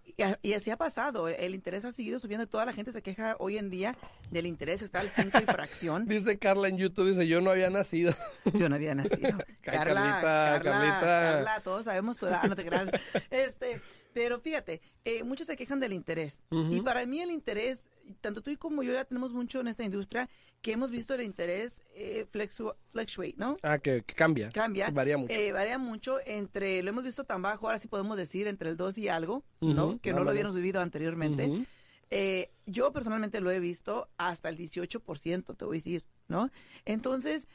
y, 0.42 0.54
así 0.54 0.72
ha 0.72 0.78
pasado. 0.78 1.28
El 1.28 1.56
interés 1.56 1.84
ha 1.86 1.92
seguido 1.92 2.20
subiendo 2.20 2.46
y 2.46 2.48
toda 2.48 2.66
la 2.66 2.74
gente 2.74 2.92
se 2.92 3.02
queja 3.02 3.36
hoy 3.40 3.58
en 3.58 3.70
día 3.70 3.98
del 4.32 4.46
interés. 4.46 4.82
Está 4.82 5.00
al 5.02 5.10
5 5.10 5.40
y 5.42 5.46
fracción. 5.46 6.06
Dice 6.08 6.38
Carla 6.38 6.70
en 6.70 6.78
YouTube, 6.78 7.10
dice, 7.10 7.28
yo 7.28 7.42
no 7.42 7.50
había 7.50 7.70
nacido. 7.70 8.14
Yo 8.54 8.70
no 8.70 8.76
había 8.76 8.96
nacido. 8.96 9.38
Carlita, 9.62 10.22
Carla, 10.22 10.62
Carlita. 10.64 11.00
Carla, 11.02 11.62
todos 11.64 11.86
sabemos 11.86 12.18
tu 12.18 12.28
edad, 12.28 12.44
no 12.44 12.56
te 12.56 12.64
creas. 12.64 12.90
Este, 13.30 13.82
pero 14.16 14.40
fíjate, 14.40 14.82
eh, 15.04 15.26
muchos 15.26 15.46
se 15.46 15.58
quejan 15.58 15.82
del 15.82 15.92
interés. 15.92 16.42
Y 16.50 16.80
para 16.80 17.06
mí 17.06 17.20
el 17.20 17.32
interés, 17.32 17.90
tanto 18.22 18.42
tú 18.42 18.50
y 18.50 18.56
como 18.56 18.82
yo 18.82 18.94
ya 18.94 19.04
tenemos 19.04 19.34
mucho 19.34 19.60
en 19.60 19.68
esta 19.68 19.84
industria, 19.84 20.30
que 20.62 20.72
hemos 20.72 20.90
visto 20.90 21.14
el 21.14 21.22
interés 21.22 21.82
eh, 21.96 22.26
fluctuate, 22.32 23.34
¿no? 23.36 23.58
Ah, 23.62 23.78
que, 23.78 24.04
que 24.04 24.16
cambia. 24.16 24.50
Cambia. 24.54 24.90
Varía 24.90 25.18
mucho. 25.18 25.34
Eh, 25.34 25.52
varía 25.52 25.78
mucho 25.78 26.20
entre, 26.26 26.82
lo 26.82 26.92
hemos 26.92 27.04
visto 27.04 27.26
tan 27.26 27.42
bajo, 27.42 27.68
ahora 27.68 27.82
sí 27.82 27.90
podemos 27.90 28.16
decir 28.16 28.48
entre 28.48 28.70
el 28.70 28.78
2 28.78 29.00
y 29.00 29.10
algo, 29.10 29.44
¿no? 29.60 30.00
Que 30.00 30.14
no 30.14 30.24
lo 30.24 30.30
habíamos 30.30 30.56
vivido 30.56 30.80
anteriormente. 30.80 31.68
Eh, 32.10 32.52
yo 32.66 32.94
personalmente 32.94 33.42
lo 33.42 33.52
he 33.52 33.60
visto 33.60 34.08
hasta 34.16 34.48
el 34.48 34.58
18%, 34.58 35.58
te 35.58 35.66
voy 35.66 35.76
a 35.76 35.80
decir, 35.80 36.06
¿no? 36.30 36.50
Entonces, 36.86 37.50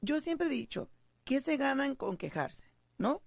yo 0.00 0.20
siempre 0.20 0.48
he 0.48 0.50
dicho, 0.50 0.90
¿qué 1.22 1.40
se 1.40 1.56
ganan 1.56 1.94
con 1.94 2.16
quejarse, 2.16 2.64
no? 2.98 3.22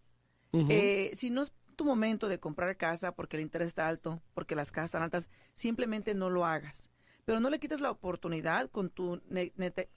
Eh, 0.52 1.12
si 1.16 1.32
no 1.32 1.42
es 1.42 1.54
tu 1.74 1.86
momento 1.86 2.28
de 2.30 2.40
comprar 2.40 2.78
casa 2.78 3.14
porque 3.14 3.38
el 3.38 3.44
interés 3.44 3.70
está 3.70 3.88
alto, 3.88 4.22
porque 4.34 4.56
las 4.56 4.72
casas 4.72 4.86
están 4.90 5.04
altas, 5.04 5.30
simplemente 5.54 6.14
no 6.14 6.30
lo 6.30 6.46
hagas. 6.46 6.90
Pero 7.26 7.40
no 7.40 7.50
le 7.50 7.60
quites 7.60 7.82
la 7.82 7.92
oportunidad 7.92 8.70
con 8.70 8.90
tu 8.90 9.22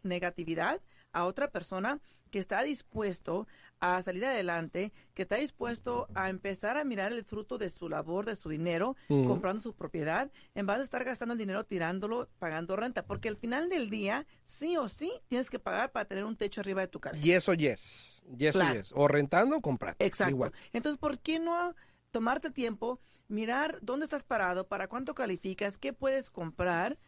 negatividad 0.03 0.81
a 1.17 1.25
otra 1.25 1.51
persona 1.51 1.99
que 2.31 2.39
está 2.39 2.63
dispuesto 2.63 3.47
a 3.81 4.03
salir 4.03 4.27
adelante, 4.27 4.93
que 5.15 5.23
está 5.23 5.37
dispuesto 5.37 6.09
a 6.15 6.29
empezar 6.29 6.77
a 6.77 6.85
mirar 6.85 7.13
el 7.13 7.25
fruto 7.25 7.57
de 7.57 7.71
su 7.71 7.89
labor, 7.89 8.27
de 8.27 8.37
su 8.37 8.51
dinero, 8.51 8.97
comprando 9.09 9.63
su 9.63 9.75
propiedad, 9.75 10.31
en 10.55 10.67
vez 10.67 10.77
de 10.77 10.85
estar 10.85 11.05
gastando 11.05 11.33
el 11.33 11.39
dinero 11.39 11.65
tirándolo, 11.65 12.29
pagando 12.39 12.77
renta. 12.77 13.07
Porque 13.07 13.29
al 13.29 13.37
final 13.37 13.71
del 13.71 13.89
día, 13.89 14.27
sí 14.45 14.77
o 14.77 14.89
sí, 14.89 15.11
tienes 15.29 15.49
que 15.49 15.59
pagar 15.59 15.91
para 15.93 16.05
tener 16.05 16.25
un 16.25 16.37
techo 16.37 16.61
arriba 16.61 16.83
de 16.83 16.89
tu 16.89 17.01
cabeza. 17.01 17.25
Yes 17.25 17.49
o 17.49 17.55
yes. 17.55 18.23
Yes 18.37 18.57
o 18.57 18.73
yes. 18.75 18.93
O 18.95 19.09
rentando 19.09 19.57
o 19.57 19.61
comprando. 19.63 19.97
Exacto. 20.01 20.31
Igual. 20.31 20.53
Entonces, 20.75 20.99
¿por 20.99 21.19
qué 21.19 21.39
no 21.39 21.75
tomarte 22.11 22.51
tiempo, 22.51 23.01
mirar 23.29 23.79
dónde 23.81 24.05
estás 24.05 24.25
parado, 24.25 24.67
para 24.69 24.89
cuánto 24.89 25.15
calificas, 25.15 25.79
qué 25.79 25.93
puedes 25.93 26.31
comprar 26.31 26.99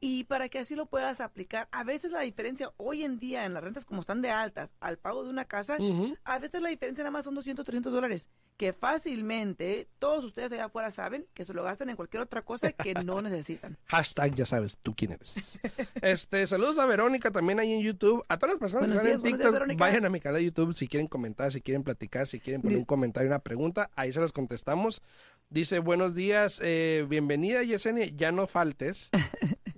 y 0.00 0.24
para 0.24 0.48
que 0.48 0.58
así 0.58 0.74
lo 0.74 0.86
puedas 0.86 1.20
aplicar? 1.20 1.68
A 1.72 1.84
veces 1.84 2.12
la 2.12 2.20
diferencia 2.20 2.72
hoy 2.76 3.04
en 3.04 3.18
día 3.18 3.44
en 3.44 3.54
las 3.54 3.62
rentas 3.62 3.84
como 3.84 4.00
están 4.00 4.22
de 4.22 4.30
altas 4.30 4.70
al 4.80 4.98
pago 4.98 5.24
de 5.24 5.30
una 5.30 5.44
casa, 5.44 5.76
a 6.24 6.38
veces 6.38 6.62
la 6.62 6.68
diferencia 6.68 7.02
nada 7.02 7.10
más 7.10 7.24
son 7.24 7.34
200, 7.34 7.64
300 7.64 7.92
dólares, 7.92 8.28
que 8.56 8.72
fácilmente 8.72 9.88
todos 9.98 10.24
ustedes 10.24 10.52
allá 10.52 10.66
afuera 10.66 10.90
saben 10.90 11.26
que 11.32 11.44
se 11.44 11.54
lo 11.54 11.62
gastan 11.62 11.90
en 11.90 11.96
cualquier 11.96 12.22
otra 12.22 12.42
cosa 12.42 12.72
que 12.72 12.94
no 12.94 13.22
necesitan. 13.22 13.76
Hashtag, 13.86 14.34
ya 14.34 14.46
sabes, 14.46 14.78
tú 14.82 14.94
quién 14.94 15.12
eres. 15.12 15.60
este, 16.02 16.46
saludos 16.46 16.78
a 16.78 16.86
Verónica 16.86 17.30
también 17.30 17.60
ahí 17.60 17.72
en 17.72 17.82
YouTube. 17.82 18.24
A 18.28 18.38
todas 18.38 18.54
las 18.54 18.60
personas 18.60 18.88
Buenos 18.88 19.02
que 19.02 19.10
están 19.10 19.32
en 19.32 19.38
días, 19.38 19.52
TikTok, 19.52 19.78
vayan 19.78 20.04
a 20.04 20.10
mi 20.10 20.20
canal 20.20 20.40
de 20.40 20.44
YouTube 20.44 20.74
si 20.74 20.88
quieren 20.88 21.06
comentar, 21.06 21.52
si 21.52 21.60
quieren 21.60 21.84
platicar, 21.84 22.26
si 22.26 22.40
quieren 22.40 22.62
poner 22.62 22.78
un 22.78 22.84
comentario, 22.84 23.28
una 23.28 23.38
pregunta, 23.38 23.90
ahí 23.94 24.12
se 24.12 24.20
las 24.20 24.32
contestamos. 24.32 25.02
Dice, 25.50 25.78
buenos 25.78 26.14
días, 26.14 26.60
eh, 26.62 27.06
bienvenida 27.08 27.62
Yesenia, 27.62 28.06
ya 28.06 28.32
no 28.32 28.46
faltes. 28.46 29.10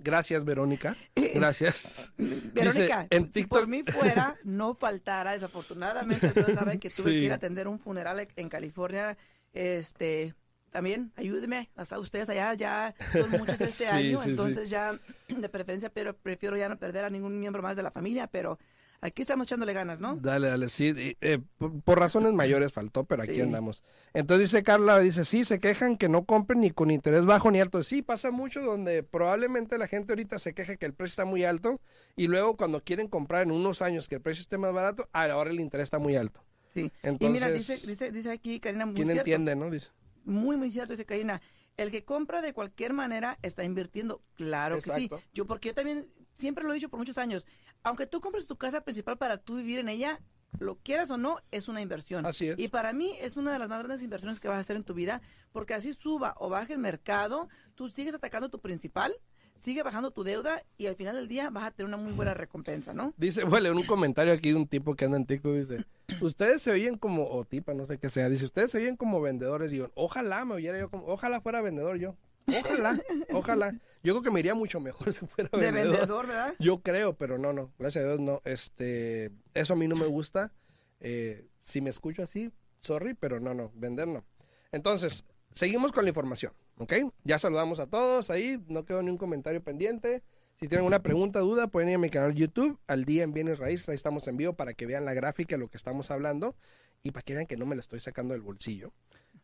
Gracias, 0.03 0.43
Verónica. 0.45 0.95
Gracias. 1.15 2.13
Verónica, 2.17 3.07
en 3.09 3.31
si 3.33 3.45
por 3.45 3.67
mí 3.67 3.83
fuera, 3.83 4.35
no 4.43 4.73
faltara. 4.73 5.33
Desafortunadamente, 5.33 6.27
ustedes 6.27 6.55
saben 6.55 6.79
que 6.79 6.89
tuve 6.89 7.11
Sí. 7.11 7.19
que 7.19 7.25
ir 7.25 7.31
a 7.31 7.35
atender 7.35 7.67
un 7.67 7.79
funeral 7.79 8.27
en 8.35 8.49
California. 8.49 9.17
Este, 9.53 10.33
también, 10.69 11.11
ayúdeme. 11.15 11.69
Hasta 11.75 11.99
ustedes 11.99 12.29
allá 12.29 12.53
ya 12.53 12.95
son 13.11 13.29
muchos 13.31 13.59
este 13.61 13.71
Sí, 13.83 13.85
año, 13.85 14.17
sí, 14.19 14.23
sí. 14.23 14.29
entonces 14.31 14.69
ya, 14.69 14.97
de 15.27 15.49
preferencia, 15.49 15.89
pero 15.91 16.15
prefiero 16.15 16.57
ya 16.57 16.69
no 16.69 16.77
perder 16.77 17.05
a 17.05 17.09
ningún 17.09 17.39
miembro 17.39 17.61
más 17.61 17.75
de 17.75 17.83
la 17.83 17.91
familia, 17.91 18.27
pero 18.27 18.57
aquí 19.01 19.21
estamos 19.23 19.47
echándole 19.47 19.73
ganas, 19.73 19.99
¿no? 19.99 20.15
Dale, 20.15 20.47
dale, 20.47 20.69
sí. 20.69 20.93
eh, 21.21 21.39
por, 21.57 21.81
por 21.81 21.99
razones 21.99 22.33
mayores 22.33 22.71
faltó, 22.71 23.03
pero 23.03 23.23
aquí 23.23 23.35
Sí. 23.35 23.41
andamos. 23.41 23.83
Entonces 24.13 24.49
dice 24.51 24.63
Carla, 24.63 24.99
dice, 24.99 25.25
sí, 25.25 25.43
se 25.43 25.59
quejan 25.59 25.95
que 25.97 26.07
no 26.07 26.23
compren 26.25 26.61
ni 26.61 26.71
con 26.71 26.91
interés 26.91 27.25
bajo 27.25 27.49
ni 27.51 27.59
alto. 27.59 27.81
Sí, 27.83 28.01
pasa 28.01 28.31
mucho 28.31 28.61
donde 28.61 29.03
probablemente 29.03 29.77
la 29.77 29.87
gente 29.87 30.13
ahorita 30.13 30.37
se 30.39 30.53
queja 30.53 30.75
que 30.77 30.85
el 30.85 30.93
precio 30.93 31.11
está 31.13 31.25
muy 31.25 31.43
alto 31.43 31.81
y 32.15 32.27
luego 32.27 32.55
cuando 32.57 32.81
quieren 32.83 33.07
comprar 33.07 33.43
en 33.43 33.51
unos 33.51 33.81
años 33.81 34.07
que 34.07 34.15
el 34.15 34.21
precio 34.21 34.41
esté 34.41 34.57
más 34.57 34.73
barato, 34.73 35.09
ah, 35.13 35.25
ahora 35.25 35.49
el 35.49 35.59
interés 35.59 35.85
está 35.85 35.99
muy 35.99 36.15
alto. 36.15 36.43
Sí. 36.73 36.91
Entonces, 37.03 37.29
y 37.29 37.31
mira, 37.33 37.51
dice, 37.51 37.85
dice, 37.85 38.11
dice 38.11 38.31
aquí 38.31 38.59
Karina, 38.59 38.85
muy 38.85 38.95
¿quién 38.95 39.07
cierto. 39.07 39.21
entiende, 39.21 39.55
no? 39.55 39.69
Dice. 39.69 39.89
Muy, 40.23 40.55
muy 40.55 40.71
cierto, 40.71 40.93
dice 40.93 41.05
Karina. 41.05 41.41
El 41.77 41.89
que 41.89 42.03
compra 42.03 42.41
de 42.41 42.53
cualquier 42.53 42.93
manera 42.93 43.39
está 43.41 43.63
invirtiendo. 43.63 44.21
Claro 44.35 44.79
que 44.79 44.91
sí. 44.91 45.09
Yo, 45.33 45.45
porque 45.47 45.69
yo 45.69 45.73
también 45.73 46.07
siempre 46.41 46.65
lo 46.65 46.71
he 46.71 46.75
dicho 46.75 46.89
por 46.89 46.99
muchos 46.99 47.17
años. 47.17 47.47
Aunque 47.83 48.05
tú 48.05 48.19
compres 48.19 48.47
tu 48.47 48.57
casa 48.57 48.81
principal 48.81 49.17
para 49.17 49.37
tú 49.37 49.55
vivir 49.55 49.79
en 49.79 49.89
ella, 49.89 50.19
lo 50.59 50.77
quieras 50.77 51.09
o 51.11 51.17
no, 51.17 51.37
es 51.51 51.67
una 51.67 51.81
inversión. 51.81 52.25
Así 52.25 52.49
es. 52.49 52.59
Y 52.59 52.67
para 52.67 52.91
mí 52.91 53.15
es 53.21 53.37
una 53.37 53.53
de 53.53 53.59
las 53.59 53.69
más 53.69 53.79
grandes 53.79 54.01
inversiones 54.01 54.39
que 54.39 54.47
vas 54.47 54.57
a 54.57 54.61
hacer 54.61 54.75
en 54.75 54.83
tu 54.83 54.93
vida, 54.93 55.21
porque 55.53 55.73
así 55.73 55.93
suba 55.93 56.35
o 56.37 56.49
baje 56.49 56.73
el 56.73 56.79
mercado, 56.79 57.47
tú 57.75 57.87
sigues 57.87 58.13
atacando 58.13 58.49
tu 58.49 58.59
principal, 58.59 59.13
sigue 59.59 59.83
bajando 59.83 60.11
tu 60.11 60.23
deuda 60.23 60.63
y 60.77 60.87
al 60.87 60.95
final 60.95 61.15
del 61.15 61.27
día 61.27 61.49
vas 61.49 61.65
a 61.65 61.71
tener 61.71 61.87
una 61.87 61.97
muy 61.97 62.13
buena 62.13 62.33
recompensa, 62.33 62.93
¿no? 62.93 63.13
Dice, 63.17 63.43
bueno, 63.43 63.69
en 63.69 63.77
un 63.77 63.83
comentario 63.83 64.33
aquí 64.33 64.49
de 64.49 64.55
un 64.55 64.67
tipo 64.67 64.95
que 64.95 65.05
anda 65.05 65.17
en 65.17 65.25
TikTok, 65.25 65.53
dice, 65.53 65.85
ustedes 66.19 66.61
se 66.63 66.71
oyen 66.71 66.97
como, 66.97 67.29
o 67.29 67.45
tipa, 67.45 67.73
no 67.73 67.85
sé 67.85 67.97
qué 67.97 68.09
sea, 68.09 68.27
dice, 68.27 68.45
ustedes 68.45 68.71
se 68.71 68.79
oyen 68.79 68.97
como 68.97 69.21
vendedores. 69.21 69.71
Y 69.71 69.77
yo, 69.77 69.91
ojalá 69.95 70.43
me 70.45 70.55
oyera 70.55 70.79
yo 70.79 70.89
como, 70.89 71.05
ojalá 71.05 71.41
fuera 71.41 71.61
vendedor 71.61 71.97
yo. 71.97 72.15
Ojalá, 72.47 72.99
ojalá. 73.31 73.75
Yo 74.03 74.13
creo 74.13 74.23
que 74.23 74.31
me 74.31 74.39
iría 74.39 74.55
mucho 74.55 74.79
mejor 74.79 75.13
si 75.13 75.25
fuera 75.25 75.49
De 75.51 75.71
vendedor. 75.71 75.91
vendedor, 75.91 76.27
¿verdad? 76.27 76.55
Yo 76.59 76.81
creo, 76.81 77.13
pero 77.13 77.37
no, 77.37 77.53
no, 77.53 77.71
gracias 77.77 78.03
a 78.03 78.07
Dios 78.07 78.19
no. 78.19 78.41
Este, 78.45 79.31
eso 79.53 79.73
a 79.73 79.75
mí 79.75 79.87
no 79.87 79.95
me 79.95 80.07
gusta. 80.07 80.51
Eh, 80.99 81.47
si 81.61 81.81
me 81.81 81.89
escucho 81.89 82.23
así, 82.23 82.51
sorry, 82.79 83.13
pero 83.13 83.39
no, 83.39 83.53
no, 83.53 83.71
vender 83.75 84.07
no. 84.07 84.23
Entonces, 84.71 85.25
seguimos 85.53 85.91
con 85.91 86.03
la 86.05 86.09
información, 86.09 86.53
¿ok? 86.77 86.93
Ya 87.23 87.37
saludamos 87.37 87.79
a 87.79 87.87
todos 87.87 88.29
ahí, 88.29 88.63
no 88.67 88.85
quedó 88.85 89.01
ni 89.01 89.09
un 89.09 89.17
comentario 89.17 89.63
pendiente. 89.63 90.23
Si 90.55 90.67
tienen 90.67 90.85
una 90.85 91.01
pregunta, 91.01 91.39
duda, 91.39 91.67
pueden 91.67 91.89
ir 91.89 91.95
a 91.95 91.99
mi 91.99 92.09
canal 92.09 92.35
YouTube, 92.35 92.79
al 92.87 93.05
día 93.05 93.23
en 93.23 93.33
Bienes 93.33 93.57
Raíces, 93.57 93.89
ahí 93.89 93.95
estamos 93.95 94.27
en 94.27 94.37
vivo 94.37 94.53
para 94.53 94.73
que 94.73 94.85
vean 94.85 95.05
la 95.05 95.13
gráfica 95.13 95.55
de 95.55 95.59
lo 95.59 95.69
que 95.69 95.77
estamos 95.77 96.11
hablando 96.11 96.55
y 97.03 97.11
para 97.11 97.23
que 97.23 97.33
vean 97.33 97.47
que 97.47 97.57
no 97.57 97.65
me 97.65 97.75
la 97.75 97.81
estoy 97.81 97.99
sacando 97.99 98.33
del 98.33 98.41
bolsillo. 98.41 98.91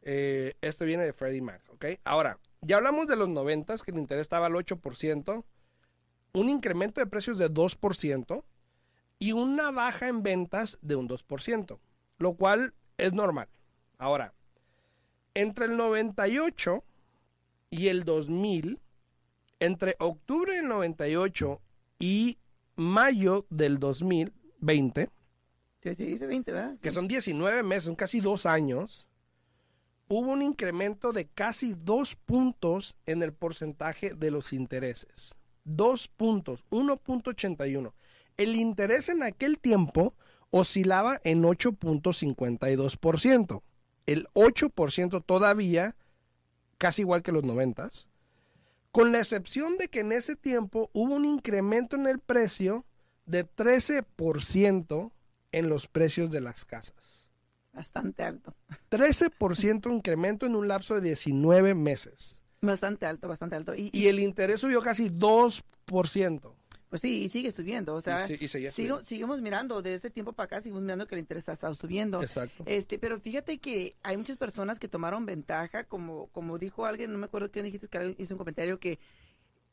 Eh, 0.03 0.55
esto 0.61 0.85
viene 0.85 1.03
de 1.03 1.13
Freddie 1.13 1.41
Mac, 1.41 1.61
¿ok? 1.69 1.85
Ahora, 2.03 2.39
ya 2.61 2.77
hablamos 2.77 3.07
de 3.07 3.15
los 3.15 3.29
90, 3.29 3.75
que 3.77 3.91
el 3.91 3.97
interés 3.97 4.21
estaba 4.21 4.47
al 4.47 4.53
8%, 4.53 5.43
un 6.33 6.49
incremento 6.49 6.99
de 7.01 7.07
precios 7.07 7.37
de 7.37 7.49
2% 7.49 8.43
y 9.19 9.31
una 9.31 9.71
baja 9.71 10.07
en 10.07 10.21
ventas 10.23 10.77
de 10.81 10.95
un 10.95 11.07
2%, 11.07 11.79
lo 12.19 12.33
cual 12.35 12.73
es 12.97 13.13
normal. 13.13 13.47
Ahora, 13.97 14.33
entre 15.33 15.65
el 15.65 15.77
98 15.77 16.83
y 17.69 17.87
el 17.87 18.03
2000, 18.03 18.79
entre 19.59 19.95
octubre 19.99 20.55
del 20.55 20.67
98 20.67 21.59
y 21.99 22.37
mayo 22.75 23.45
del 23.49 23.79
2020, 23.79 25.09
Sí, 25.81 25.95
sí, 25.95 26.05
dice 26.05 26.25
20, 26.27 26.51
¿verdad? 26.51 26.77
que 26.81 26.89
Sí. 26.89 26.95
son 26.95 27.07
19 27.07 27.63
meses, 27.63 27.85
son 27.85 27.95
casi 27.95 28.19
dos 28.19 28.45
años, 28.45 29.06
hubo 30.07 30.31
un 30.31 30.41
incremento 30.41 31.11
de 31.11 31.27
casi 31.27 31.73
dos 31.73 32.15
puntos 32.15 32.95
en 33.05 33.21
el 33.23 33.33
porcentaje 33.33 34.13
de 34.13 34.31
los 34.31 34.53
intereses. 34.53 35.35
Dos 35.63 36.07
puntos, 36.07 36.63
1.81. 36.69 37.91
El 38.37 38.55
interés 38.55 39.09
en 39.09 39.23
aquel 39.23 39.59
tiempo 39.59 40.13
oscilaba 40.49 41.19
en 41.23 41.43
8.52%. 41.43 43.61
El 44.05 44.27
8% 44.33 45.25
todavía, 45.25 45.97
casi 46.77 47.01
igual 47.01 47.23
que 47.23 47.33
los 47.33 47.43
90, 47.43 47.89
con 48.91 49.11
la 49.11 49.19
excepción 49.19 49.77
de 49.77 49.89
que 49.89 49.99
en 49.99 50.13
ese 50.13 50.35
tiempo 50.35 50.89
hubo 50.93 51.15
un 51.15 51.25
incremento 51.25 51.97
en 51.97 52.07
el 52.07 52.19
precio 52.19 52.85
de 53.25 53.45
13% 53.45 55.11
en 55.51 55.69
los 55.69 55.87
precios 55.87 56.31
de 56.31 56.41
las 56.41 56.63
casas. 56.63 57.26
Bastante 57.77 58.23
alto. 58.23 58.55
13% 58.89 59.93
incremento 59.93 60.47
en 60.47 60.55
un 60.55 60.67
lapso 60.67 60.95
de 60.95 61.01
19 61.01 61.75
meses. 61.75 62.41
Bastante 62.59 63.05
alto, 63.05 63.27
bastante 63.27 63.55
alto. 63.55 63.75
Y, 63.75 63.91
Y 63.93 64.07
el 64.07 64.19
interés 64.19 64.61
subió 64.61 64.81
casi 64.81 65.09
2%. 65.11 66.55
pues 66.89 67.01
sí, 67.01 67.23
y 67.25 67.29
sigue 67.29 67.51
subiendo. 67.51 67.93
O 67.93 68.01
sea, 68.01 68.25
Y 68.27 68.47
sí- 68.47 68.47
sigo- 68.69 69.03
seguimos 69.03 69.41
mirando, 69.41 69.83
de 69.83 69.93
este 69.93 70.09
tiempo 70.09 70.33
para 70.33 70.45
acá, 70.45 70.57
seguimos 70.61 70.81
mirando 70.81 71.05
que 71.05 71.13
el 71.13 71.19
interés 71.19 71.47
ha 71.49 71.53
estado 71.53 71.75
subiendo. 71.75 72.19
Exacto. 72.23 72.63
Este, 72.65 72.97
pero 72.97 73.19
fíjate 73.19 73.59
que 73.59 73.95
hay 74.01 74.17
muchas 74.17 74.37
personas 74.37 74.79
que 74.79 74.87
tomaron 74.87 75.25
ventaja, 75.27 75.83
como, 75.83 76.27
como 76.31 76.57
dijo 76.57 76.87
alguien, 76.87 77.11
no 77.11 77.19
me 77.19 77.25
acuerdo 77.25 77.51
quién 77.51 77.65
dijiste 77.65 77.87
que 77.89 77.97
alguien 77.99 78.15
hizo 78.17 78.33
un 78.33 78.39
comentario 78.39 78.79
que 78.79 78.97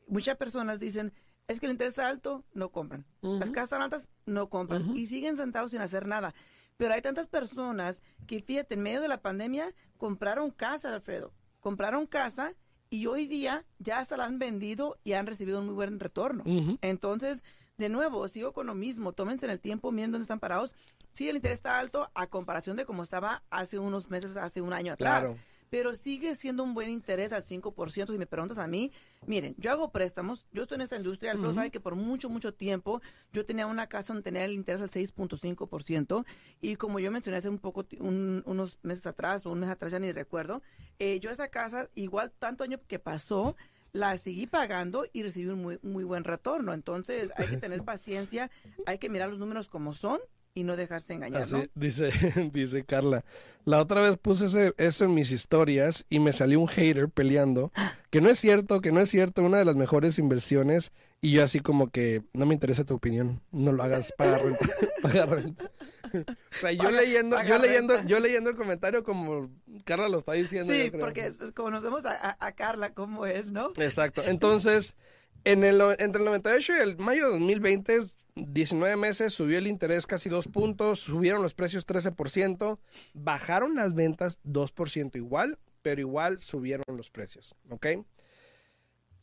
muchas 0.07 0.37
personas 0.37 0.79
dicen, 0.79 1.13
es 1.49 1.59
que 1.61 1.67
el 1.67 1.73
interés 1.73 1.93
está 1.93 2.09
alto, 2.09 2.45
no 2.53 2.69
compran. 2.71 3.07
Las 3.23 3.51
casas 3.51 3.65
están 3.65 3.81
altas, 3.83 4.09
no 4.27 4.51
compran. 4.51 4.95
Y 4.95 5.07
siguen 5.07 5.37
sentados 5.37 5.71
sin 5.71 5.81
hacer 5.81 6.07
nada. 6.07 6.35
Pero 6.77 6.95
hay 6.95 7.03
tantas 7.03 7.29
personas 7.29 8.03
que, 8.27 8.41
fíjate, 8.41 8.75
en 8.75 8.83
medio 8.83 9.01
de 9.01 9.09
la 9.09 9.23
pandemia 9.23 9.75
compraron 9.97 10.51
casa, 10.51 10.93
Alfredo. 10.93 11.33
Compraron 11.61 12.07
casa 12.07 12.55
y 12.91 13.07
hoy 13.07 13.27
día 13.27 13.65
ya 13.79 14.01
hasta 14.01 14.17
la 14.17 14.25
han 14.25 14.39
vendido 14.39 14.99
y 15.05 15.13
han 15.13 15.27
recibido 15.27 15.61
un 15.61 15.67
muy 15.67 15.75
buen 15.75 16.01
retorno. 16.01 16.45
Entonces, 16.81 17.43
de 17.77 17.89
nuevo, 17.89 18.27
sigo 18.29 18.53
con 18.53 18.67
lo 18.67 18.75
mismo. 18.75 19.13
Tómense 19.13 19.47
en 19.47 19.53
el 19.53 19.61
tiempo, 19.61 19.93
miren 19.93 20.13
dónde 20.13 20.25
están 20.25 20.41
parados. 20.41 20.75
Sí, 21.11 21.29
el 21.29 21.37
interés 21.37 21.59
está 21.59 21.79
alto 21.79 22.11
a 22.15 22.27
comparación 22.27 22.77
de 22.77 22.85
cómo 22.85 23.03
estaba 23.03 23.45
hace 23.51 23.79
unos 23.79 24.11
meses, 24.11 24.37
hace 24.37 24.61
un 24.61 24.73
año 24.73 24.93
atrás. 24.93 25.21
Claro. 25.21 25.39
Pero 25.75 25.93
sigue 25.97 26.37
siendo 26.37 26.63
un 26.63 26.73
buen 26.73 26.89
interés 26.89 27.33
al 27.33 27.43
5%. 27.43 28.13
Si 28.13 28.17
me 28.17 28.27
preguntas 28.29 28.59
a 28.59 28.69
mí, 28.69 28.93
miren, 29.27 29.57
yo 29.59 29.73
hago 29.73 29.91
préstamos, 29.91 30.47
yo 30.53 30.63
estoy 30.63 30.77
en 30.77 30.83
esta 30.83 30.95
industria, 30.95 31.33
Alfredo 31.33 31.49
Ujú. 31.51 31.57
sabe 31.59 31.71
que 31.73 31.81
por 31.81 31.97
mucho, 31.97 32.29
mucho 32.31 32.55
tiempo 32.55 33.03
yo 33.33 33.45
tenía 33.45 33.67
una 33.67 33.89
casa 33.89 34.13
donde 34.13 34.23
tenía 34.23 34.45
el 34.45 34.53
interés 34.53 34.81
al 34.83 34.89
6.5% 34.91 36.25
y 36.61 36.77
como 36.77 37.01
yo 37.01 37.11
mencioné 37.11 37.39
hace 37.39 37.49
un 37.49 37.59
poco, 37.59 37.85
un- 37.99 38.45
unos 38.47 38.79
meses 38.85 39.05
atrás 39.09 39.45
o 39.47 39.51
un 39.51 39.59
mes 39.59 39.69
atrás, 39.69 39.91
ya 39.91 39.99
ni 39.99 40.13
recuerdo, 40.13 40.63
eh, 41.01 41.19
yo 41.19 41.31
esa 41.33 41.49
casa, 41.49 41.91
igual 41.97 42.31
tanto 42.39 42.63
año 42.63 42.79
que 42.87 43.01
pasó, 43.01 43.57
la 43.93 44.17
seguí 44.17 44.47
pagando 44.47 45.07
y 45.13 45.25
recibí 45.25 45.49
un 45.49 45.61
muy, 45.61 45.81
muy 45.83 46.05
buen 46.05 46.23
retorno. 46.23 46.73
Entonces 46.73 47.33
hay 47.37 47.49
que 47.49 47.57
tener 47.57 47.83
paciencia, 47.85 48.49
hay 48.87 48.99
que 48.99 49.09
mirar 49.09 49.29
los 49.31 49.41
números 49.41 49.67
como 49.69 49.93
son 49.93 50.21
y 50.57 50.63
no 50.63 50.77
dejarse 50.77 51.15
engañar, 51.15 51.43
Así, 51.43 51.53
¿no? 51.55 51.65
dice, 51.75 52.11
dice 52.53 52.85
Carla. 52.85 53.25
La 53.65 53.81
otra 53.81 54.03
vez 54.03 54.17
puse 54.19 54.47
ese- 54.47 54.75
eso 54.77 55.05
en 55.05 55.15
mis 55.15 55.33
historias 55.33 56.05
y 56.09 56.21
me 56.21 56.33
salió 56.33 56.61
un 56.61 56.69
hater 56.69 57.09
peleando. 57.09 57.73
Que 58.11 58.21
no 58.21 58.29
es 58.31 58.39
cierto, 58.39 58.81
que 58.81 58.93
no 58.93 59.01
es 59.01 59.11
cierto, 59.11 59.43
una 59.43 59.59
de 59.59 59.65
las 59.65 59.75
mejores 59.75 60.19
inversiones. 60.19 60.93
Y 61.21 61.33
yo 61.33 61.43
así 61.43 61.61
como 61.61 61.89
que 61.91 62.23
no 62.35 62.45
me 62.47 62.53
interesa 62.55 62.85
tu 62.85 62.95
opinión. 62.95 63.41
No 63.51 63.73
lo 63.73 63.83
hagas, 63.83 64.13
paga 64.17 64.39
renta. 64.39 64.67
paga 65.03 65.27
renta. 65.27 65.71
O 66.13 66.19
sea, 66.53 66.71
yo 66.71 66.83
Paga- 66.85 67.01
leyendo, 67.01 67.37
paga 67.37 67.49
yo 67.49 67.59
leyendo, 67.59 68.03
yo 68.05 68.21
leyendo 68.21 68.51
el 68.51 68.57
comentario 68.57 69.03
como 69.03 69.51
Carla 69.85 70.09
lo 70.11 70.19
está 70.19 70.33
diciendo. 70.35 70.71
Sí, 70.73 70.91
porque 70.93 71.33
conocemos 71.55 72.05
a, 72.05 72.11
a- 72.13 72.47
a 72.47 72.53
Carla 72.53 72.93
cómo 72.93 73.25
es, 73.27 73.51
¿no? 73.51 73.73
Exacto. 73.79 74.23
Entonces, 74.23 74.97
entre 75.45 75.71
el 75.71 76.25
98 76.25 76.73
y 76.77 76.81
el 76.81 76.97
mayo 76.97 77.27
de 77.27 77.33
2020, 77.33 78.07
19 78.35 78.97
meses, 78.97 79.33
subió 79.33 79.59
el 79.59 79.67
interés 79.67 80.07
casi 80.07 80.29
2 80.29 80.49
puntos, 80.49 81.01
subieron 81.01 81.43
los 81.43 81.55
precios 81.55 81.87
13%, 81.87 82.79
bajaron 83.13 83.75
las 83.75 83.95
ventas 83.95 84.39
2% 84.45 85.17
igual, 85.17 85.59
pero 85.83 86.01
igual 86.01 86.41
subieron 86.41 86.85
los 86.97 87.11
precios, 87.11 87.55
¿ok? 87.69 87.87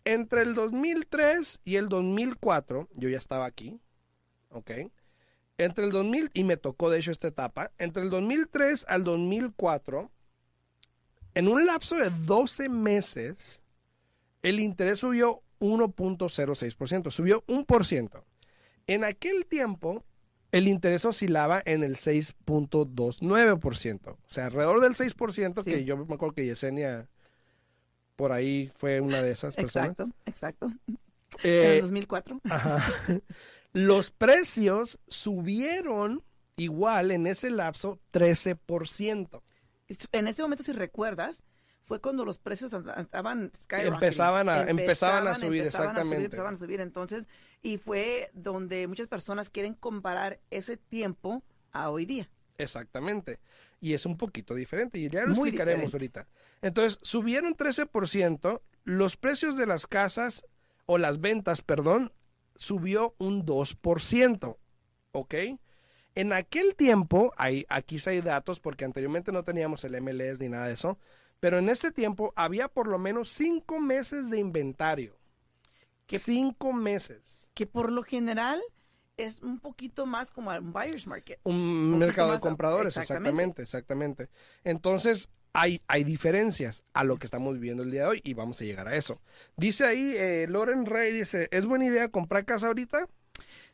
Entre 0.05 0.43
el 0.43 0.55
2003 0.55 1.61
y 1.65 1.75
el 1.75 1.89
2004, 1.89 2.87
yo 2.93 3.09
ya 3.09 3.17
estaba 3.17 3.45
aquí, 3.45 3.79
¿ok? 4.49 4.71
Entre 5.57 5.85
el 5.85 5.91
2000, 5.91 6.31
y 6.33 6.43
me 6.43 6.57
tocó 6.57 6.89
de 6.89 6.99
hecho 6.99 7.11
esta 7.11 7.27
etapa, 7.27 7.71
entre 7.77 8.03
el 8.03 8.09
2003 8.09 8.85
al 8.87 9.03
2004, 9.03 10.11
en 11.33 11.47
un 11.47 11.65
lapso 11.65 11.97
de 11.97 12.09
12 12.09 12.69
meses, 12.69 13.61
el 14.41 14.59
interés 14.59 14.99
subió 14.99 15.43
1.06%, 15.61 17.11
subió 17.11 17.45
1%. 17.47 18.23
En 18.87 19.03
aquel 19.05 19.45
tiempo, 19.45 20.03
el 20.51 20.67
interés 20.67 21.05
oscilaba 21.05 21.61
en 21.65 21.83
el 21.83 21.95
6.29%, 21.95 24.09
o 24.09 24.17
sea, 24.27 24.47
alrededor 24.47 24.81
del 24.81 24.95
6%, 24.95 25.63
Sí. 25.63 25.69
que 25.71 25.85
yo 25.85 25.95
me 25.97 26.03
acuerdo 26.15 26.33
que 26.35 26.45
Yesenia 26.45 27.07
por 28.17 28.31
ahí 28.33 28.71
fue 28.75 28.99
una 29.01 29.21
de 29.21 29.31
esas 29.31 29.55
personas. 29.55 29.89
Exacto, 29.91 30.13
exacto. 30.25 30.65
en 30.87 30.97
Eh, 31.43 31.75
el 31.75 31.81
2004. 31.81 32.41
Ajá. 32.49 32.81
Los 33.73 34.11
precios 34.11 34.99
subieron 35.07 36.21
igual 36.57 37.11
en 37.11 37.25
ese 37.25 37.49
lapso 37.49 37.99
13%. 38.11 39.41
En 40.11 40.27
ese 40.27 40.41
momento, 40.41 40.63
si 40.63 40.73
recuerdas, 40.73 41.43
fue 41.81 41.99
cuando 41.99 42.23
los 42.25 42.37
precios 42.37 42.71
estaban 42.73 43.51
skyrocketing. 43.55 43.93
Empezaban 43.95 44.49
a- 44.49 44.69
empezaban 44.69 45.27
a 45.27 45.35
subir, 45.35 45.61
empezaban 45.61 45.89
a 45.89 46.01
subir, 46.01 46.03
exactamente. 46.03 46.25
empezaban 46.25 46.53
a 46.53 46.57
subir. 46.57 46.81
Entonces, 46.81 47.27
y 47.61 47.77
fue 47.77 48.29
donde 48.33 48.87
muchas 48.87 49.07
personas 49.07 49.49
quieren 49.49 49.73
comparar 49.73 50.39
ese 50.51 50.77
tiempo 50.77 51.43
a 51.71 51.89
hoy 51.89 52.05
día. 52.05 52.29
Exactamente. 52.57 53.39
Y 53.79 53.93
es 53.93 54.05
un 54.05 54.17
poquito 54.17 54.53
diferente 54.53 54.99
y 54.99 55.09
ya 55.09 55.21
lo 55.25 55.33
Muy 55.33 55.49
explicaremos 55.49 55.85
diferente. 55.91 56.19
ahorita. 56.19 56.27
Entonces, 56.61 56.99
subieron 57.01 57.55
13%, 57.55 58.61
los 58.83 59.17
precios 59.17 59.57
de 59.57 59.65
las 59.65 59.87
casas 59.87 60.45
o 60.85 60.97
las 60.99 61.19
ventas, 61.19 61.61
perdón, 61.63 62.13
subió 62.55 63.15
un 63.17 63.43
2%, 63.45 64.57
¿ok? 65.13 65.33
En 66.13 66.33
aquel 66.33 66.75
tiempo, 66.75 67.33
hay, 67.37 67.65
aquí 67.69 67.97
sí 67.97 68.09
hay 68.11 68.21
datos 68.21 68.59
porque 68.59 68.85
anteriormente 68.85 69.31
no 69.31 69.43
teníamos 69.43 69.83
el 69.83 69.95
MLS 70.01 70.39
ni 70.39 70.49
nada 70.49 70.67
de 70.67 70.73
eso, 70.73 70.99
pero 71.41 71.57
en 71.57 71.67
este 71.67 71.91
tiempo 71.91 72.31
había 72.37 72.69
por 72.69 72.87
lo 72.87 72.97
menos 72.97 73.27
cinco 73.29 73.79
meses 73.79 74.29
de 74.29 74.39
inventario. 74.39 75.19
Cinco 76.07 76.71
meses. 76.73 77.47
Que 77.53 77.65
por 77.65 77.91
lo 77.91 78.03
general 78.03 78.61
es 79.17 79.41
un 79.41 79.59
poquito 79.59 80.05
más 80.05 80.31
como 80.31 80.51
un 80.51 80.71
buyer's 80.71 81.07
market. 81.07 81.39
un 81.43 81.97
mercado 81.99 82.31
de 82.31 82.37
a- 82.37 82.39
compradores, 82.39 82.95
exactamente. 82.97 83.61
exactamente, 83.63 84.23
exactamente. 84.23 84.29
Entonces, 84.63 85.29
hay, 85.53 85.81
hay 85.87 86.03
diferencias 86.03 86.83
a 86.93 87.03
lo 87.03 87.17
que 87.17 87.25
estamos 87.25 87.55
viviendo 87.55 87.83
el 87.83 87.91
día 87.91 88.03
de 88.03 88.07
hoy 88.07 88.21
y 88.23 88.33
vamos 88.33 88.61
a 88.61 88.63
llegar 88.63 88.87
a 88.87 88.95
eso. 88.95 89.21
Dice 89.57 89.85
ahí, 89.85 90.13
eh, 90.15 90.47
Loren 90.49 90.85
Rey 90.85 91.11
dice, 91.11 91.47
¿es 91.51 91.65
buena 91.65 91.85
idea 91.85 92.09
comprar 92.09 92.45
casa 92.45 92.67
ahorita? 92.67 93.07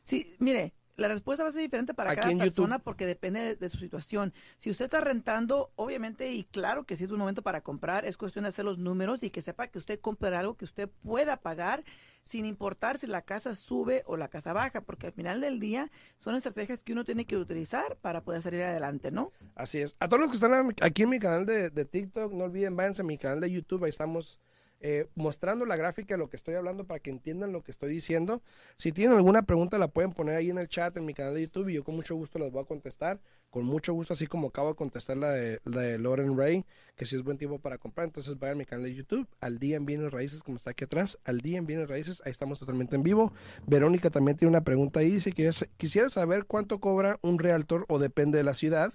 Sí, 0.03 0.35
mire, 0.39 0.73
la 0.97 1.07
respuesta 1.07 1.43
va 1.43 1.49
a 1.49 1.51
ser 1.53 1.61
diferente 1.61 1.93
para 1.93 2.11
Aquí 2.11 2.21
cada 2.21 2.37
persona 2.37 2.75
YouTube. 2.75 2.83
porque 2.83 3.05
depende 3.05 3.39
de, 3.39 3.55
de 3.55 3.69
su 3.69 3.77
situación. 3.77 4.33
Si 4.57 4.69
usted 4.71 4.85
está 4.85 4.99
rentando, 4.99 5.71
obviamente, 5.75 6.31
y 6.33 6.43
claro 6.43 6.85
que 6.85 6.97
si 6.97 7.03
es 7.05 7.11
un 7.11 7.19
momento 7.19 7.43
para 7.43 7.61
comprar, 7.61 8.05
es 8.05 8.17
cuestión 8.17 8.43
de 8.43 8.49
hacer 8.49 8.65
los 8.65 8.79
números 8.79 9.21
y 9.23 9.29
que 9.29 9.41
sepa 9.41 9.67
que 9.67 9.77
usted 9.77 9.99
compre 9.99 10.35
algo 10.35 10.57
que 10.57 10.65
usted 10.65 10.89
pueda 11.03 11.37
pagar 11.37 11.83
sin 12.23 12.45
importar 12.45 12.97
si 12.99 13.07
la 13.07 13.21
casa 13.21 13.55
sube 13.55 14.03
o 14.05 14.17
la 14.17 14.27
casa 14.27 14.51
baja, 14.51 14.81
porque 14.81 15.07
al 15.07 15.13
final 15.13 15.39
del 15.39 15.59
día 15.61 15.89
son 16.17 16.35
estrategias 16.35 16.83
que 16.83 16.91
uno 16.91 17.05
tiene 17.05 17.25
que 17.25 17.37
utilizar 17.37 17.95
para 18.01 18.21
poder 18.21 18.41
salir 18.41 18.63
adelante, 18.63 19.11
¿no? 19.11 19.31
Así 19.55 19.79
es. 19.79 19.95
A 19.99 20.09
todos 20.09 20.19
los 20.19 20.29
que 20.31 20.35
están 20.35 20.75
aquí 20.81 21.03
en 21.03 21.09
mi 21.09 21.19
canal 21.19 21.45
de, 21.45 21.69
de 21.69 21.85
TikTok, 21.85 22.33
no 22.33 22.45
olviden, 22.45 22.75
váyanse 22.75 23.03
a 23.03 23.05
mi 23.05 23.17
canal 23.17 23.39
de 23.39 23.49
YouTube, 23.51 23.85
ahí 23.85 23.91
estamos 23.91 24.39
eh, 24.79 25.07
mostrando 25.15 25.65
la 25.65 25.75
gráfica 25.75 26.13
de 26.13 26.19
lo 26.19 26.29
que 26.29 26.35
estoy 26.35 26.55
hablando 26.55 26.85
para 26.85 26.99
que 26.99 27.09
entiendan 27.09 27.51
lo 27.51 27.63
que 27.63 27.71
estoy 27.71 27.89
diciendo. 27.89 28.41
Si 28.75 28.91
tienen 28.91 29.17
alguna 29.17 29.43
pregunta 29.43 29.77
la 29.77 29.87
pueden 29.87 30.13
poner 30.13 30.35
ahí 30.35 30.49
en 30.49 30.57
el 30.57 30.67
chat 30.67 30.95
en 30.97 31.05
mi 31.05 31.13
canal 31.13 31.33
de 31.33 31.41
YouTube 31.41 31.69
y 31.69 31.73
yo 31.73 31.83
con 31.83 31.95
mucho 31.95 32.15
gusto 32.15 32.37
las 32.39 32.51
voy 32.51 32.63
a 32.63 32.65
contestar. 32.65 33.19
Con 33.49 33.65
mucho 33.65 33.93
gusto, 33.93 34.13
así 34.13 34.27
como 34.27 34.49
acabo 34.49 34.69
de 34.69 34.75
contestar 34.75 35.15
la 35.15 35.31
de, 35.31 35.61
la 35.63 35.81
de 35.81 35.97
Lauren 35.97 36.37
Ray, 36.37 36.65
que 36.97 37.05
si 37.05 37.15
es 37.15 37.23
buen 37.23 37.37
tiempo 37.37 37.59
para 37.59 37.77
comprar, 37.77 38.05
entonces 38.05 38.37
vayan 38.37 38.57
a 38.57 38.59
mi 38.59 38.65
canal 38.65 38.83
de 38.83 38.93
YouTube, 38.93 39.25
al 39.39 39.57
día 39.57 39.77
en 39.77 39.85
bienes 39.85 40.11
raíces, 40.11 40.43
como 40.43 40.57
está 40.57 40.71
aquí 40.71 40.83
atrás, 40.83 41.17
al 41.23 41.39
día 41.39 41.57
en 41.57 41.65
bienes 41.65 41.87
raíces, 41.87 42.21
ahí 42.25 42.31
estamos 42.31 42.59
totalmente 42.59 42.97
en 42.97 43.03
vivo. 43.03 43.31
Verónica 43.65 44.09
también 44.09 44.37
tiene 44.37 44.49
una 44.49 44.65
pregunta 44.65 44.99
ahí, 44.99 45.11
dice 45.11 45.31
que 45.31 45.49
quisiera 45.77 46.09
saber 46.09 46.43
cuánto 46.45 46.79
cobra 46.79 47.19
un 47.21 47.39
realtor 47.39 47.85
o 47.87 47.99
depende 47.99 48.37
de 48.37 48.43
la 48.43 48.53
ciudad. 48.53 48.93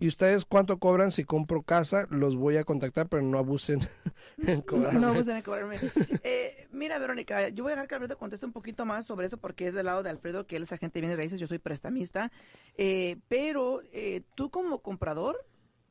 Y 0.00 0.08
ustedes 0.08 0.44
cuánto 0.44 0.78
cobran 0.78 1.12
si 1.12 1.24
compro 1.24 1.62
casa, 1.62 2.06
los 2.10 2.34
voy 2.36 2.56
a 2.56 2.64
contactar, 2.64 3.08
pero 3.08 3.22
no 3.22 3.38
abusen 3.38 3.80
en 4.46 4.60
cobrarme. 4.62 5.00
no 5.00 5.08
vamos 5.08 5.22
a 5.22 5.26
tener 5.26 5.42
que 5.42 5.50
cobrarme. 5.50 5.78
Eh, 6.24 6.66
mira, 6.72 6.98
Verónica, 6.98 7.48
yo 7.50 7.62
voy 7.64 7.72
a 7.72 7.76
dejar 7.76 7.88
que 7.88 7.94
Alfredo 7.94 8.18
conteste 8.18 8.44
un 8.44 8.52
poquito 8.52 8.84
más 8.86 9.06
sobre 9.06 9.28
eso 9.28 9.36
porque 9.38 9.68
es 9.68 9.74
del 9.74 9.86
lado 9.86 10.02
de 10.02 10.10
Alfredo, 10.10 10.46
que 10.46 10.56
él 10.56 10.64
es 10.64 10.72
agente 10.72 10.94
de 10.98 11.02
bienes 11.02 11.16
raíces, 11.18 11.38
yo 11.40 11.46
soy 11.46 11.58
prestamista. 11.58 12.32
Eh, 12.76 13.18
pero 13.28 13.82
eh, 13.92 14.22
tú 14.34 14.50
como 14.50 14.80
comprador 14.82 15.36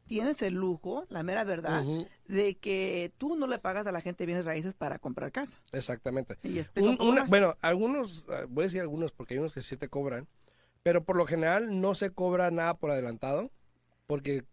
tienes 0.06 0.42
el 0.42 0.56
lujo, 0.56 1.06
la 1.08 1.24
mera 1.24 1.46
verdad, 1.46 1.82
de 2.28 2.56
que 2.56 3.14
tú 3.18 3.38
no 3.38 3.48
le 3.48 3.58
pagas 3.58 3.88
a 3.88 3.92
la 3.94 4.02
gente 4.02 4.24
de 4.24 4.26
bienes 4.28 4.44
raíces 4.46 4.74
para 4.74 5.00
comprar 5.00 5.32
casa. 5.32 5.60
Exactamente. 5.72 6.38
Y 6.44 6.60
un 6.82 7.00
Un- 7.00 7.02
una- 7.02 7.24
bueno, 7.24 7.56
algunos, 7.62 8.26
ah, 8.30 8.44
voy 8.50 8.64
a 8.64 8.68
decir 8.68 8.82
algunos 8.82 9.14
porque 9.14 9.36
hay 9.36 9.40
unos 9.40 9.54
que 9.54 9.62
sí 9.62 9.78
te 9.78 9.88
cobran, 9.88 10.28
pero 10.84 11.06
por 11.06 11.16
lo 11.16 11.26
general 11.26 11.80
no 11.80 11.96
se 11.96 12.12
cobra 12.12 12.52
nada 12.52 12.74
por 12.74 12.92
adelantado, 12.92 13.50
porque 14.08 14.44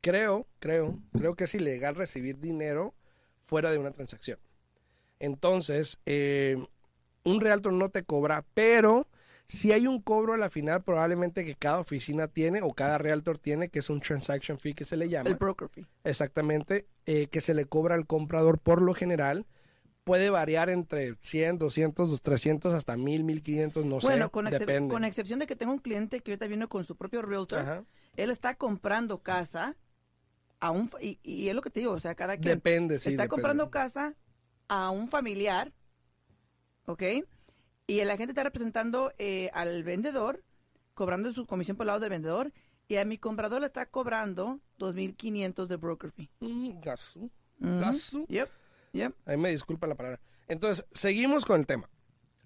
creo, 0.00 0.46
creo, 0.58 0.98
creo 1.12 1.34
que 1.34 1.44
es 1.44 1.54
ilegal 1.54 1.94
recibir 1.94 2.38
dinero 2.38 2.94
fuera 3.40 3.70
de 3.70 3.78
una 3.78 3.90
transacción. 3.90 4.38
Entonces, 5.18 5.98
eh, 6.06 6.56
un 7.24 7.40
realtor 7.40 7.72
no 7.72 7.88
te 7.90 8.04
cobra, 8.04 8.44
pero 8.54 9.08
si 9.46 9.72
hay 9.72 9.86
un 9.86 10.00
cobro 10.00 10.34
a 10.34 10.36
la 10.36 10.50
final, 10.50 10.82
probablemente 10.82 11.44
que 11.44 11.54
cada 11.54 11.80
oficina 11.80 12.28
tiene 12.28 12.62
o 12.62 12.72
cada 12.74 12.98
realtor 12.98 13.38
tiene, 13.38 13.68
que 13.68 13.80
es 13.80 13.90
un 13.90 14.00
transaction 14.00 14.58
fee 14.58 14.74
que 14.74 14.84
se 14.84 14.96
le 14.96 15.08
llama. 15.08 15.28
el 15.30 15.36
broker 15.36 15.68
fee. 15.68 15.86
Exactamente, 16.04 16.86
eh, 17.06 17.26
que 17.28 17.40
se 17.40 17.54
le 17.54 17.64
cobra 17.64 17.94
al 17.94 18.06
comprador 18.06 18.58
por 18.58 18.82
lo 18.82 18.94
general. 18.94 19.46
Puede 20.04 20.30
variar 20.30 20.70
entre 20.70 21.16
100, 21.20 21.58
200, 21.58 22.22
300, 22.22 22.72
hasta 22.72 22.96
1000, 22.96 23.24
1500, 23.24 23.84
no 23.84 23.98
bueno, 24.00 24.26
sé. 24.26 24.30
con, 24.30 24.46
excep- 24.46 24.88
con 24.88 25.04
excepción 25.04 25.38
de 25.38 25.46
que 25.46 25.56
tengo 25.56 25.72
un 25.72 25.80
cliente 25.80 26.20
que 26.20 26.30
ahorita 26.32 26.46
viene 26.46 26.66
con 26.66 26.84
su 26.84 26.96
propio 26.96 27.20
realtor, 27.20 27.60
Ajá. 27.60 27.84
Él 28.22 28.30
está 28.30 28.54
comprando 28.56 29.22
casa 29.22 29.76
a 30.60 30.70
un, 30.72 30.90
y, 31.00 31.18
y 31.22 31.48
es 31.48 31.54
lo 31.54 31.62
que 31.62 31.70
te 31.70 31.80
digo, 31.80 31.92
o 31.92 32.00
sea, 32.00 32.14
cada 32.14 32.36
quien 32.36 32.56
Depende, 32.56 32.98
sí. 32.98 33.10
está 33.10 33.22
depende. 33.22 33.28
comprando 33.28 33.70
casa 33.70 34.14
a 34.66 34.90
un 34.90 35.08
familiar, 35.08 35.72
¿ok? 36.86 37.02
Y 37.86 38.00
el 38.00 38.10
agente 38.10 38.32
está 38.32 38.42
representando 38.42 39.12
eh, 39.18 39.50
al 39.54 39.82
vendedor, 39.84 40.42
cobrando 40.94 41.32
su 41.32 41.46
comisión 41.46 41.76
por 41.76 41.84
el 41.84 41.88
lado 41.88 42.00
del 42.00 42.10
vendedor, 42.10 42.52
y 42.88 42.96
a 42.96 43.04
mi 43.04 43.18
comprador 43.18 43.60
le 43.60 43.66
está 43.66 43.86
cobrando 43.86 44.60
2.500 44.78 45.66
de 45.66 45.76
broker 45.76 46.10
fee. 46.10 46.28
Mm, 46.40 46.80
gasu. 46.80 47.30
Yep, 48.28 48.48
yep. 48.92 49.14
Ahí 49.26 49.36
me 49.36 49.50
disculpan 49.50 49.90
la 49.90 49.94
palabra. 49.96 50.20
Entonces, 50.48 50.84
seguimos 50.92 51.44
con 51.44 51.60
el 51.60 51.66
tema. 51.66 51.88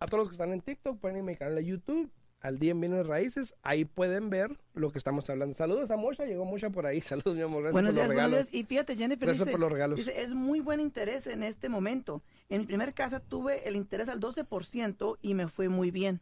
A 0.00 0.06
todos 0.06 0.18
los 0.20 0.28
que 0.28 0.32
están 0.34 0.52
en 0.52 0.60
TikTok, 0.60 0.98
pueden 0.98 1.18
ir 1.18 1.22
a 1.22 1.26
mi 1.26 1.36
canal 1.36 1.54
de 1.54 1.64
YouTube, 1.64 2.10
al 2.42 2.58
día 2.58 2.72
en 2.72 2.80
bienes 2.80 3.06
raíces. 3.06 3.54
Ahí 3.62 3.84
pueden 3.84 4.28
ver 4.30 4.58
lo 4.74 4.90
que 4.92 4.98
estamos 4.98 5.28
hablando. 5.30 5.54
Saludos 5.54 5.90
a 5.90 5.96
Mosha, 5.96 6.24
llegó 6.24 6.44
Mosha 6.44 6.70
por 6.70 6.86
ahí. 6.86 7.00
Saludos, 7.00 7.34
mi 7.36 7.42
amor. 7.42 7.62
Gracias 7.62 7.72
Buenos 7.72 7.90
por 7.90 7.94
días, 7.94 8.08
los 8.08 8.14
buenos 8.16 8.30
regalos. 8.30 8.50
días. 8.50 8.62
Y 8.62 8.66
fíjate, 8.66 8.96
Jennifer 8.96 9.26
Gracias 9.28 9.46
dice, 9.46 9.50
por 9.52 9.60
los 9.60 9.72
regalos. 9.72 9.96
dice, 9.96 10.20
es 10.22 10.34
muy 10.34 10.60
buen 10.60 10.80
interés 10.80 11.26
en 11.26 11.42
este 11.42 11.68
momento. 11.68 12.22
En 12.48 12.62
mi 12.62 12.66
primer 12.66 12.92
casa 12.94 13.20
tuve 13.20 13.66
el 13.68 13.76
interés 13.76 14.08
al 14.08 14.20
12% 14.20 15.18
y 15.22 15.34
me 15.34 15.48
fue 15.48 15.68
muy 15.68 15.90
bien. 15.90 16.20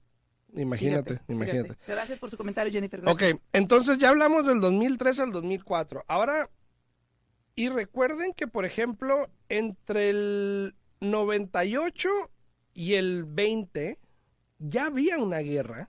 Imagínate, 0.54 1.14
Fíjate, 1.14 1.32
imagínate. 1.32 1.68
fíjate. 1.74 1.92
Gracias 1.92 2.18
por 2.18 2.28
su 2.30 2.36
comentario, 2.36 2.72
Jennifer. 2.72 3.00
Ok, 3.08 3.18
Gracias. 3.20 3.40
entonces 3.52 3.98
ya 3.98 4.08
hablamos 4.08 4.46
del 4.46 4.60
2003 4.60 5.20
al 5.20 5.30
2004. 5.32 6.04
Ahora, 6.08 6.50
y 7.54 7.68
recuerden 7.68 8.32
que, 8.32 8.48
por 8.48 8.64
ejemplo, 8.64 9.28
entre 9.48 10.10
el 10.10 10.74
98 11.00 12.08
y 12.74 12.94
el 12.94 13.24
20 13.24 13.98
ya 14.58 14.86
había 14.86 15.18
una 15.18 15.38
guerra. 15.38 15.88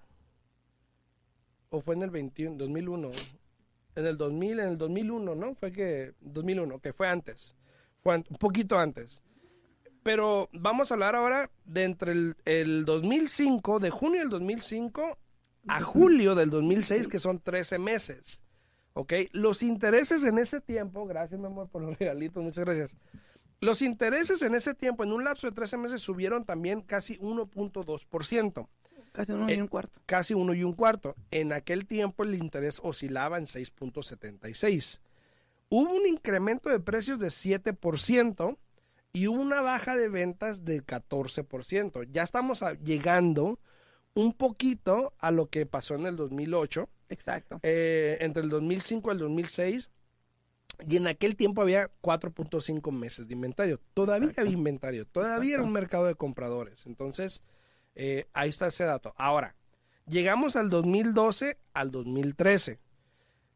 ¿O 1.72 1.80
fue 1.82 1.96
en 1.96 2.04
el 2.04 2.10
21, 2.10 2.58
2001? 2.58 3.10
En 3.96 4.06
el 4.06 4.18
2000, 4.18 4.60
en 4.60 4.68
el 4.68 4.78
2001, 4.78 5.36
¿no? 5.36 5.56
Fue 5.56 5.72
que, 5.72 6.14
2001, 6.20 6.80
que 6.80 6.92
fue 6.94 7.08
antes. 7.08 7.56
Fue 8.04 8.14
an- 8.14 8.26
un 8.30 8.38
poquito 8.38 8.78
antes. 8.78 9.22
Pero 10.04 10.50
vamos 10.52 10.92
a 10.92 10.96
hablar 10.96 11.16
ahora 11.16 11.50
de 11.64 11.84
entre 11.86 12.12
el, 12.12 12.36
el 12.44 12.84
2005, 12.86 13.80
de 13.80 13.90
junio 13.90 14.20
del 14.20 14.30
2005 14.30 15.18
a 15.68 15.82
julio 15.82 16.36
del 16.36 16.50
2006, 16.50 17.08
que 17.08 17.20
son 17.20 17.40
13 17.40 17.80
meses. 17.80 18.42
¿Ok? 18.94 19.14
Los 19.32 19.64
intereses 19.64 20.26
en 20.26 20.40
ese 20.40 20.60
tiempo, 20.60 21.06
gracias 21.06 21.40
mi 21.40 21.46
amor 21.46 21.70
por 21.70 21.82
los 21.84 21.98
regalitos, 22.00 22.44
muchas 22.44 22.66
gracias. 22.66 22.98
Los 23.62 23.82
intereses 23.82 24.42
en 24.42 24.56
ese 24.56 24.74
tiempo, 24.74 25.04
en 25.06 25.14
un 25.14 25.24
lapso 25.24 25.48
de 25.48 25.54
13 25.54 25.78
meses, 25.78 26.02
subieron 26.02 26.44
también 26.44 26.82
casi 26.82 27.18
1.2%, 27.20 28.68
Casi 29.12 29.32
uno 29.34 29.50
Eh, 29.50 29.56
y 29.56 29.62
un 29.62 29.68
cuarto. 29.68 30.00
casi 30.06 30.34
uno 30.34 30.54
y 30.54 30.64
un 30.64 30.74
cuarto. 30.74 31.16
En 31.32 31.52
aquel 31.54 31.86
tiempo 31.86 32.24
el 32.24 32.36
interés 32.36 32.80
oscilaba 32.84 33.38
en 33.38 33.46
6.76. 33.46 35.02
Hubo 35.70 35.94
un 35.94 36.06
incremento 36.08 36.70
de 36.70 36.80
precios 36.80 37.20
de 37.20 37.28
7% 37.30 38.58
y 39.14 39.28
hubo 39.28 39.42
una 39.42 39.62
baja 39.62 39.96
de 39.96 40.10
ventas 40.10 40.64
del 40.66 40.86
14%. 40.86 42.04
Ya 42.12 42.24
estamos 42.24 42.64
a- 42.64 42.74
llegando 42.74 43.60
un 44.14 44.34
poquito 44.34 45.14
a 45.20 45.32
lo 45.32 45.48
que 45.50 45.66
pasó 45.66 45.96
en 45.96 46.06
el 46.06 46.16
2008 46.16 46.90
Exacto. 47.10 47.60
eh, 47.64 48.18
entre 48.22 48.44
el 48.44 48.50
2005 48.50 49.10
y 49.10 49.14
el 49.14 49.20
2006. 49.20 49.90
Y 50.88 50.98
en 50.98 51.08
aquel 51.08 51.36
tiempo 51.36 51.62
había 51.62 51.90
4.5 52.02 52.92
meses 52.92 53.28
de 53.28 53.34
inventario. 53.36 53.80
Todavía 53.94 54.30
Exacto. 54.30 54.42
había 54.42 54.54
inventario. 54.58 55.06
Todavía 55.06 55.56
era 55.56 55.64
un 55.64 55.72
mercado 55.72 56.06
de 56.08 56.16
compradores. 56.16 56.86
Entonces, 56.88 57.44
eh, 57.96 58.28
ahí 58.34 58.50
está 58.50 58.68
ese 58.68 58.84
dato. 58.86 59.14
Ahora, 59.18 59.56
llegamos 60.08 60.56
al 60.56 60.70
2012 60.70 61.58
al 61.74 61.92
2013. 61.92 62.80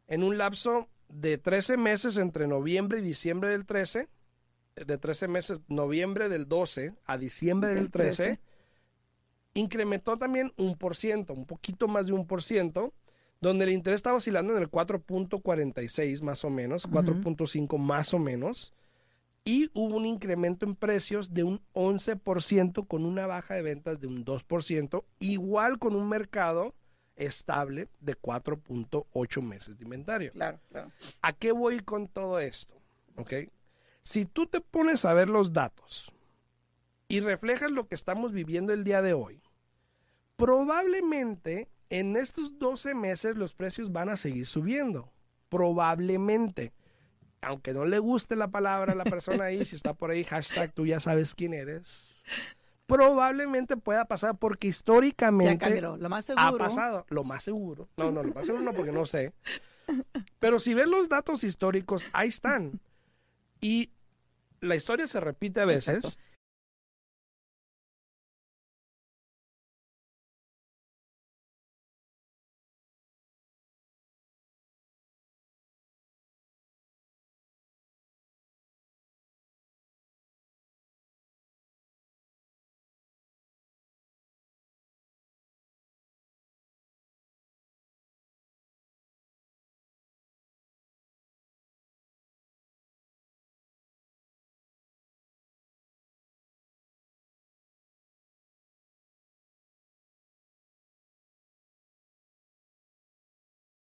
En 0.07 0.23
un 0.23 0.37
lapso 0.37 0.87
de 1.09 1.37
13 1.37 1.77
meses 1.77 2.17
entre 2.17 2.47
noviembre 2.47 2.99
y 2.99 3.01
diciembre 3.01 3.49
del 3.49 3.65
13, 3.65 4.07
eh, 4.75 4.85
de 4.85 4.97
13 4.97 5.27
meses, 5.27 5.59
noviembre 5.67 6.29
del 6.29 6.47
12 6.47 6.93
a 7.05 7.17
diciembre 7.17 7.69
del 7.69 7.77
Del 7.79 7.91
13, 7.91 8.23
13. 8.23 8.39
incrementó 9.53 10.17
también 10.17 10.51
un 10.57 10.77
por 10.77 10.95
ciento, 10.95 11.33
un 11.33 11.45
poquito 11.45 11.87
más 11.87 12.07
de 12.07 12.13
un 12.13 12.27
por 12.27 12.43
ciento, 12.43 12.93
donde 13.41 13.65
el 13.65 13.71
interés 13.71 13.97
estaba 13.99 14.17
oscilando 14.17 14.55
en 14.55 14.61
el 14.61 14.69
4.46 14.69 16.21
más 16.21 16.43
o 16.43 16.49
menos, 16.49 16.85
Ujú. 16.85 16.95
4.5 16.95 17.77
más 17.77 18.13
o 18.13 18.19
menos, 18.19 18.73
y 19.45 19.69
hubo 19.73 19.95
un 19.95 20.07
incremento 20.07 20.65
en 20.65 20.75
precios 20.75 21.33
de 21.33 21.43
un 21.43 21.61
11% 21.73 22.87
con 22.87 23.05
una 23.05 23.27
baja 23.27 23.53
de 23.53 23.61
ventas 23.61 23.99
de 23.99 24.07
un 24.07 24.25
2%, 24.25 25.05
igual 25.19 25.77
con 25.77 25.95
un 25.95 26.09
mercado 26.09 26.73
estable 27.15 27.87
de 27.99 28.19
4.8 28.19 29.41
meses 29.43 29.77
de 29.77 29.83
inventario. 29.83 30.31
Claro, 30.33 30.59
claro. 30.69 30.91
¿A 31.21 31.31
qué 31.31 31.51
voy 31.51 31.79
con 31.79 32.07
todo 32.07 32.39
esto? 32.39 32.75
¿Ok? 33.15 33.33
Si 34.01 34.25
tú 34.25 34.47
te 34.47 34.61
pones 34.61 35.05
a 35.05 35.13
ver 35.13 35.29
los 35.29 35.53
datos 35.53 36.11
y 37.07 37.19
reflejas 37.19 37.69
lo 37.69 37.87
que 37.87 37.95
estamos 37.95 38.31
viviendo 38.31 38.73
el 38.73 38.83
día 38.83 39.03
de 39.03 39.13
hoy, 39.13 39.41
probablemente 40.35 41.69
en 41.89 42.17
estos 42.17 42.57
12 42.57 42.95
meses 42.95 43.35
los 43.35 43.53
precios 43.53 43.91
van 43.91 44.09
a 44.09 44.17
seguir 44.17 44.47
subiendo. 44.47 45.11
Probablemente. 45.49 46.73
Aunque 47.45 47.73
no 47.73 47.85
le 47.85 47.99
guste 47.99 48.35
la 48.35 48.49
palabra 48.49 48.93
a 48.93 48.95
la 48.95 49.03
persona 49.03 49.45
ahí, 49.45 49.63
si 49.65 49.75
está 49.75 49.93
por 49.93 50.09
ahí, 50.09 50.23
hashtag 50.23 50.73
tú 50.73 50.87
ya 50.87 50.99
sabes 50.99 51.35
quién 51.35 51.53
eres. 51.53 52.23
Probablemente 52.87 53.77
pueda 53.77 54.05
pasar 54.05 54.37
porque 54.37 54.67
Ya 54.67 54.69
históricamente 54.69 55.57
Camilo, 55.59 55.95
lo 55.97 56.09
más 56.09 56.27
ha 56.35 56.51
pasado. 56.51 57.05
Lo 57.09 57.23
más 57.23 57.43
seguro. 57.43 57.87
No, 57.97 58.11
no, 58.11 58.23
lo 58.23 58.33
más 58.33 58.47
seguro 58.47 58.63
no 58.63 58.73
porque 58.73 58.91
no 58.91 59.05
sé. 59.05 59.33
Pero 60.39 60.59
si 60.59 60.73
ven 60.73 60.89
los 60.89 61.07
datos 61.07 61.43
históricos, 61.43 62.07
ahí 62.13 62.29
están. 62.29 62.79
Y 63.61 63.91
la 64.59 64.75
historia 64.75 65.05
se 65.05 65.19
repite 65.19 65.61
a 65.61 65.65
veces. 65.65 65.95
Exacto. 65.95 66.23